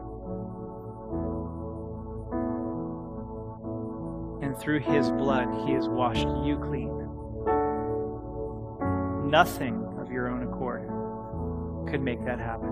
And 4.43 4.57
through 4.59 4.80
his 4.80 5.11
blood, 5.11 5.49
he 5.66 5.72
has 5.72 5.89
washed 5.89 6.26
you 6.45 6.59
clean 6.59 6.97
nothing 9.30 9.84
of 9.99 10.11
your 10.11 10.28
own 10.28 10.43
accord 10.45 10.89
could 11.91 12.01
make 12.01 12.24
that 12.24 12.39
happen. 12.39 12.70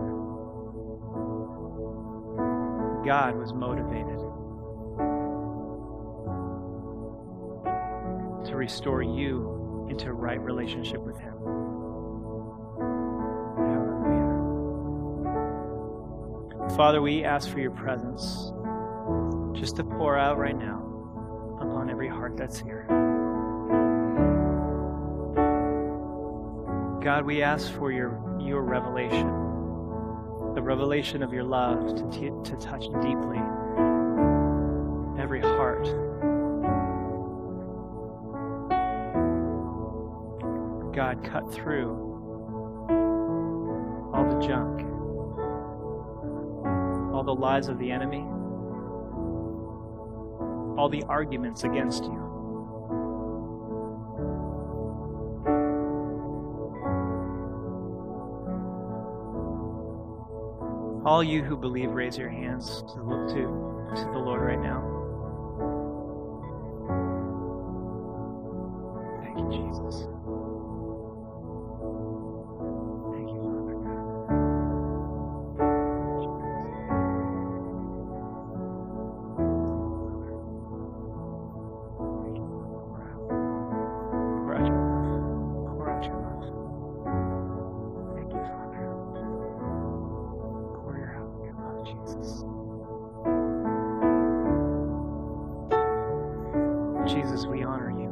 God 3.05 3.37
was 3.37 3.53
motivated 3.53 4.19
to 8.49 8.57
restore 8.57 9.03
you 9.03 9.87
into 9.91 10.13
right 10.13 10.41
relationship 10.41 11.01
with 11.01 11.19
Him. 11.19 11.35
Father, 16.77 17.03
we 17.03 17.25
ask 17.25 17.49
for 17.51 17.61
your 17.61 17.71
presence 17.73 18.53
just 19.53 19.77
to 19.77 19.85
pour 19.85 20.19
out 20.19 20.39
right 20.39 20.57
now 20.57 20.94
every 21.89 22.09
heart 22.09 22.37
that's 22.37 22.59
here. 22.59 22.87
God, 27.03 27.27
we 27.27 27.43
ask 27.43 27.71
for 27.75 27.93
your, 27.93 28.19
your 28.41 28.63
revelation, 28.63 29.29
the 30.55 30.63
revelation 30.63 31.23
of 31.23 31.33
your 31.33 31.45
love 31.45 31.95
to, 31.95 32.11
t- 32.11 32.31
to 32.51 32.57
touch 32.57 32.85
deeply 33.03 33.39
every 35.19 35.41
heart. 35.41 35.85
God, 40.95 41.23
cut 41.25 41.53
through 41.53 41.91
all 44.15 44.25
the 44.25 44.47
junk, 44.47 44.81
all 47.13 47.23
the 47.23 47.35
lies 47.35 47.69
of 47.69 47.79
the 47.79 47.91
enemy, 47.91 48.25
all 50.77 50.89
the 50.89 51.03
arguments 51.05 51.65
against 51.65 52.05
you. 52.05 52.21
All 61.05 61.23
you 61.23 61.43
who 61.43 61.57
believe, 61.57 61.91
raise 61.91 62.17
your 62.17 62.31
hands 62.31 62.83
to 62.95 63.03
look 63.03 63.29
to, 63.29 63.95
to 63.95 64.11
the 64.13 64.19
Lord 64.19 64.41
right 64.41 64.61
now. 64.61 64.94
We 97.65 97.71
honor 97.71 97.91
you. 97.91 98.11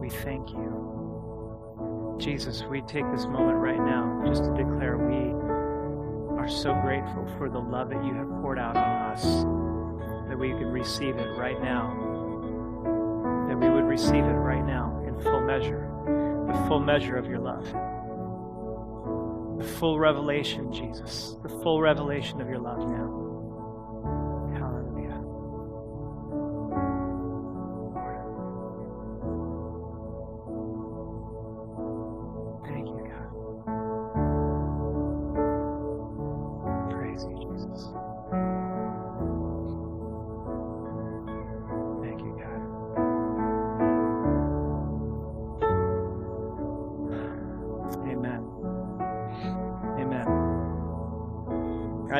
We 0.00 0.10
thank 0.10 0.50
you. 0.50 2.16
Jesus, 2.18 2.64
we 2.64 2.80
take 2.82 3.08
this 3.12 3.26
moment 3.26 3.58
right 3.58 3.78
now 3.78 4.22
just 4.26 4.44
to 4.44 4.50
declare 4.50 4.98
we 4.98 5.32
are 6.38 6.48
so 6.48 6.74
grateful 6.82 7.26
for 7.36 7.48
the 7.48 7.58
love 7.58 7.90
that 7.90 8.04
you 8.04 8.12
have 8.14 8.28
poured 8.40 8.58
out 8.58 8.76
on 8.76 9.12
us, 9.12 9.22
that 10.28 10.36
we 10.38 10.48
can 10.48 10.66
receive 10.66 11.16
it 11.16 11.28
right 11.36 11.62
now, 11.62 11.94
that 13.48 13.56
we 13.56 13.70
would 13.70 13.84
receive 13.84 14.24
it 14.24 14.38
right 14.38 14.64
now 14.64 15.00
in 15.06 15.14
full 15.22 15.40
measure, 15.40 15.88
the 16.48 16.54
full 16.66 16.80
measure 16.80 17.16
of 17.16 17.26
your 17.26 17.38
love 17.38 17.66
the 19.58 19.64
full 19.64 19.98
revelation, 19.98 20.72
Jesus, 20.72 21.36
the 21.42 21.48
full 21.48 21.80
revelation 21.80 22.40
of 22.40 22.48
your 22.48 22.60
love 22.60 22.78
now. 22.88 23.27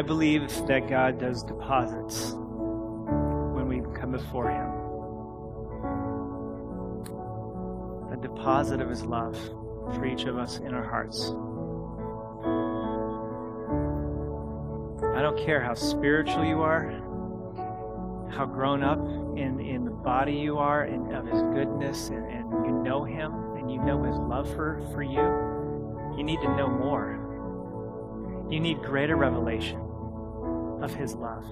Believe 0.09 0.51
that 0.67 0.89
God 0.89 1.21
does 1.21 1.43
deposits 1.43 2.33
when 2.33 3.69
we 3.69 3.83
come 3.95 4.13
before 4.13 4.49
Him. 4.49 4.71
A 8.11 8.17
deposit 8.23 8.81
of 8.81 8.89
His 8.89 9.03
love 9.03 9.37
for 9.95 10.07
each 10.07 10.25
of 10.25 10.39
us 10.39 10.61
in 10.61 10.73
our 10.73 10.83
hearts. 10.83 11.27
I 15.15 15.21
don't 15.21 15.39
care 15.45 15.61
how 15.63 15.75
spiritual 15.75 16.47
you 16.47 16.63
are, 16.63 16.91
how 18.31 18.47
grown 18.47 18.83
up 18.83 18.99
in, 19.37 19.61
in 19.61 19.85
the 19.85 19.91
body 19.91 20.33
you 20.33 20.57
are, 20.57 20.85
and 20.85 21.13
of 21.15 21.27
His 21.27 21.43
goodness, 21.55 22.09
and, 22.09 22.25
and 22.25 22.51
you 22.65 22.73
know 22.83 23.05
Him, 23.05 23.35
and 23.59 23.71
you 23.71 23.79
know 23.83 24.03
His 24.05 24.17
love 24.17 24.49
for, 24.55 24.81
for 24.95 25.03
you. 25.03 26.17
You 26.17 26.25
need 26.25 26.41
to 26.41 26.57
know 26.57 26.69
more. 26.69 27.27
You 28.51 28.59
need 28.59 28.81
greater 28.81 29.17
revelation 29.17 29.88
of 30.83 30.95
His 30.95 31.15
love. 31.15 31.45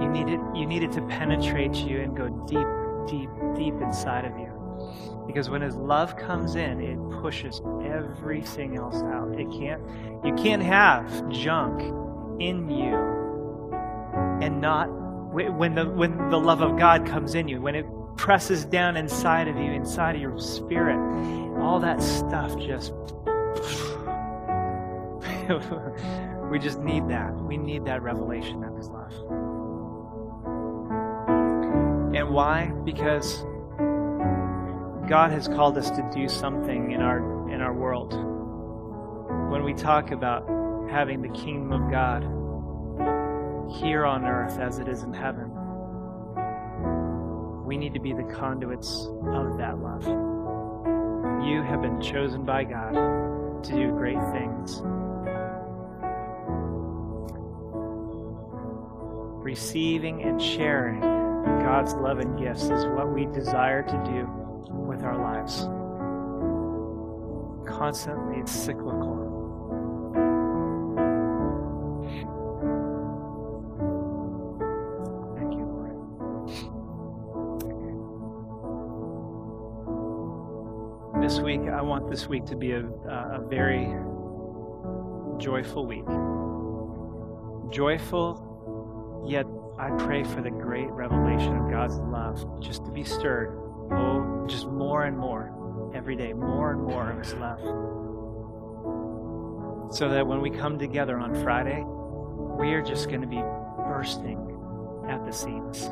You 0.00 0.08
need 0.08 0.28
it, 0.28 0.40
you 0.54 0.66
need 0.66 0.82
it 0.82 0.92
to 0.92 1.02
penetrate 1.02 1.74
you 1.74 2.00
and 2.00 2.16
go 2.16 2.28
deep, 2.46 2.66
deep, 3.08 3.30
deep 3.54 3.74
inside 3.80 4.24
of 4.24 4.38
you. 4.38 4.48
Because 5.26 5.48
when 5.48 5.62
His 5.62 5.76
love 5.76 6.16
comes 6.16 6.56
in, 6.56 6.80
it 6.80 6.98
pushes 7.20 7.60
everything 7.84 8.76
else 8.76 9.02
out. 9.02 9.38
It 9.38 9.48
can't, 9.50 9.82
you 10.24 10.34
can't 10.34 10.62
have 10.62 11.28
junk 11.30 11.80
in 12.40 12.68
you 12.70 13.22
and 14.42 14.60
not 14.60 14.86
when 15.32 15.74
the 15.74 15.86
when 15.86 16.28
the 16.28 16.38
love 16.38 16.60
of 16.60 16.76
God 16.76 17.06
comes 17.06 17.34
in 17.34 17.48
you, 17.48 17.60
when 17.60 17.74
it 17.74 17.86
presses 18.16 18.64
down 18.66 18.96
inside 18.96 19.48
of 19.48 19.56
you, 19.56 19.72
inside 19.72 20.14
of 20.14 20.20
your 20.20 20.38
spirit, 20.38 20.98
all 21.58 21.80
that 21.80 22.02
stuff 22.02 22.58
just 22.58 22.92
we 26.52 26.58
just 26.58 26.80
need 26.80 27.08
that. 27.08 27.32
We 27.34 27.56
need 27.56 27.86
that 27.86 28.02
revelation 28.02 28.62
of 28.62 28.76
His 28.76 28.90
love. 28.90 29.10
And 32.14 32.28
why? 32.28 32.66
Because 32.84 33.42
God 35.08 35.30
has 35.30 35.48
called 35.48 35.78
us 35.78 35.88
to 35.92 36.10
do 36.14 36.28
something 36.28 36.90
in 36.92 37.00
our 37.00 37.50
in 37.50 37.62
our 37.62 37.72
world. 37.72 38.12
When 39.50 39.64
we 39.64 39.72
talk 39.72 40.10
about 40.10 40.46
having 40.90 41.22
the 41.22 41.30
kingdom 41.30 41.72
of 41.72 41.90
God 41.90 42.22
here 43.80 44.04
on 44.04 44.26
earth 44.26 44.58
as 44.58 44.78
it 44.78 44.88
is 44.88 45.04
in 45.04 45.14
heaven, 45.14 45.50
we 47.64 47.78
need 47.78 47.94
to 47.94 48.00
be 48.00 48.12
the 48.12 48.24
conduits 48.24 49.06
of 49.24 49.56
that 49.56 49.78
love. 49.78 50.06
You 51.46 51.62
have 51.62 51.80
been 51.80 51.98
chosen 52.02 52.44
by 52.44 52.64
God 52.64 52.92
to 53.64 53.72
do 53.72 53.90
great 53.92 54.20
things. 54.32 54.82
Receiving 59.42 60.22
and 60.22 60.40
sharing 60.40 61.00
God's 61.00 61.94
love 61.94 62.20
and 62.20 62.38
gifts 62.38 62.62
is 62.62 62.86
what 62.86 63.12
we 63.12 63.26
desire 63.26 63.82
to 63.82 64.02
do 64.04 64.28
with 64.70 65.02
our 65.02 65.18
lives. 65.18 65.66
Constantly, 67.68 68.46
cyclical. 68.46 69.18
Thank 75.36 75.54
you, 75.54 75.66
Lord. 75.66 75.96
This 81.20 81.40
week, 81.40 81.62
I 81.62 81.82
want 81.82 82.08
this 82.08 82.28
week 82.28 82.46
to 82.46 82.54
be 82.54 82.70
a, 82.72 82.84
a 82.86 83.40
very 83.48 83.92
joyful 85.38 85.84
week. 85.84 86.06
Joyful 87.74 88.51
Yet 89.24 89.46
I 89.78 89.90
pray 89.98 90.24
for 90.24 90.42
the 90.42 90.50
great 90.50 90.88
revelation 90.90 91.56
of 91.56 91.70
God's 91.70 91.98
love 91.98 92.60
just 92.60 92.84
to 92.84 92.90
be 92.90 93.04
stirred, 93.04 93.56
oh, 93.92 94.46
just 94.48 94.66
more 94.66 95.04
and 95.04 95.16
more 95.16 95.90
every 95.94 96.16
day, 96.16 96.32
more 96.32 96.72
and 96.72 96.82
more 96.82 97.10
of 97.10 97.18
His 97.18 97.34
love. 97.34 97.60
So 99.94 100.08
that 100.08 100.26
when 100.26 100.40
we 100.40 100.50
come 100.50 100.78
together 100.78 101.18
on 101.18 101.34
Friday, 101.42 101.84
we 101.84 102.72
are 102.74 102.82
just 102.82 103.08
going 103.08 103.20
to 103.20 103.26
be 103.26 103.42
bursting 103.76 104.38
at 105.08 105.24
the 105.24 105.32
seams. 105.32 105.88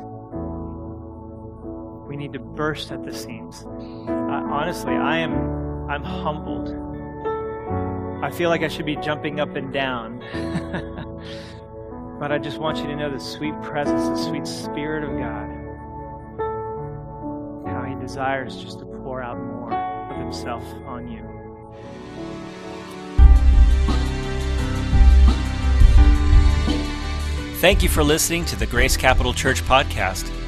We 2.07 2.17
need 2.17 2.33
to 2.33 2.39
burst 2.39 2.91
at 2.91 3.03
the 3.03 3.13
seams. 3.13 3.63
Uh, 3.63 4.43
honestly, 4.51 4.93
I 4.93 5.19
am 5.19 5.89
I'm 5.89 6.03
humbled. 6.03 6.69
I 8.23 8.31
feel 8.31 8.49
like 8.49 8.61
I 8.63 8.67
should 8.67 8.85
be 8.85 8.95
jumping 8.97 9.39
up 9.39 9.55
and 9.55 9.73
down. 9.73 10.21
But 12.21 12.31
I 12.31 12.37
just 12.37 12.59
want 12.59 12.77
you 12.77 12.85
to 12.85 12.95
know 12.95 13.09
the 13.09 13.19
sweet 13.19 13.59
presence, 13.63 14.07
the 14.07 14.15
sweet 14.15 14.45
Spirit 14.45 15.03
of 15.03 15.09
God, 15.17 15.49
how 17.67 17.83
He 17.83 17.95
desires 17.99 18.57
just 18.57 18.77
to 18.77 18.85
pour 18.85 19.23
out 19.23 19.39
more 19.39 19.73
of 19.73 20.17
Himself 20.17 20.63
on 20.85 21.07
you. 21.07 21.27
Thank 27.55 27.81
you 27.81 27.89
for 27.89 28.03
listening 28.03 28.45
to 28.45 28.55
the 28.55 28.67
Grace 28.67 28.95
Capital 28.95 29.33
Church 29.33 29.63
podcast. 29.63 30.31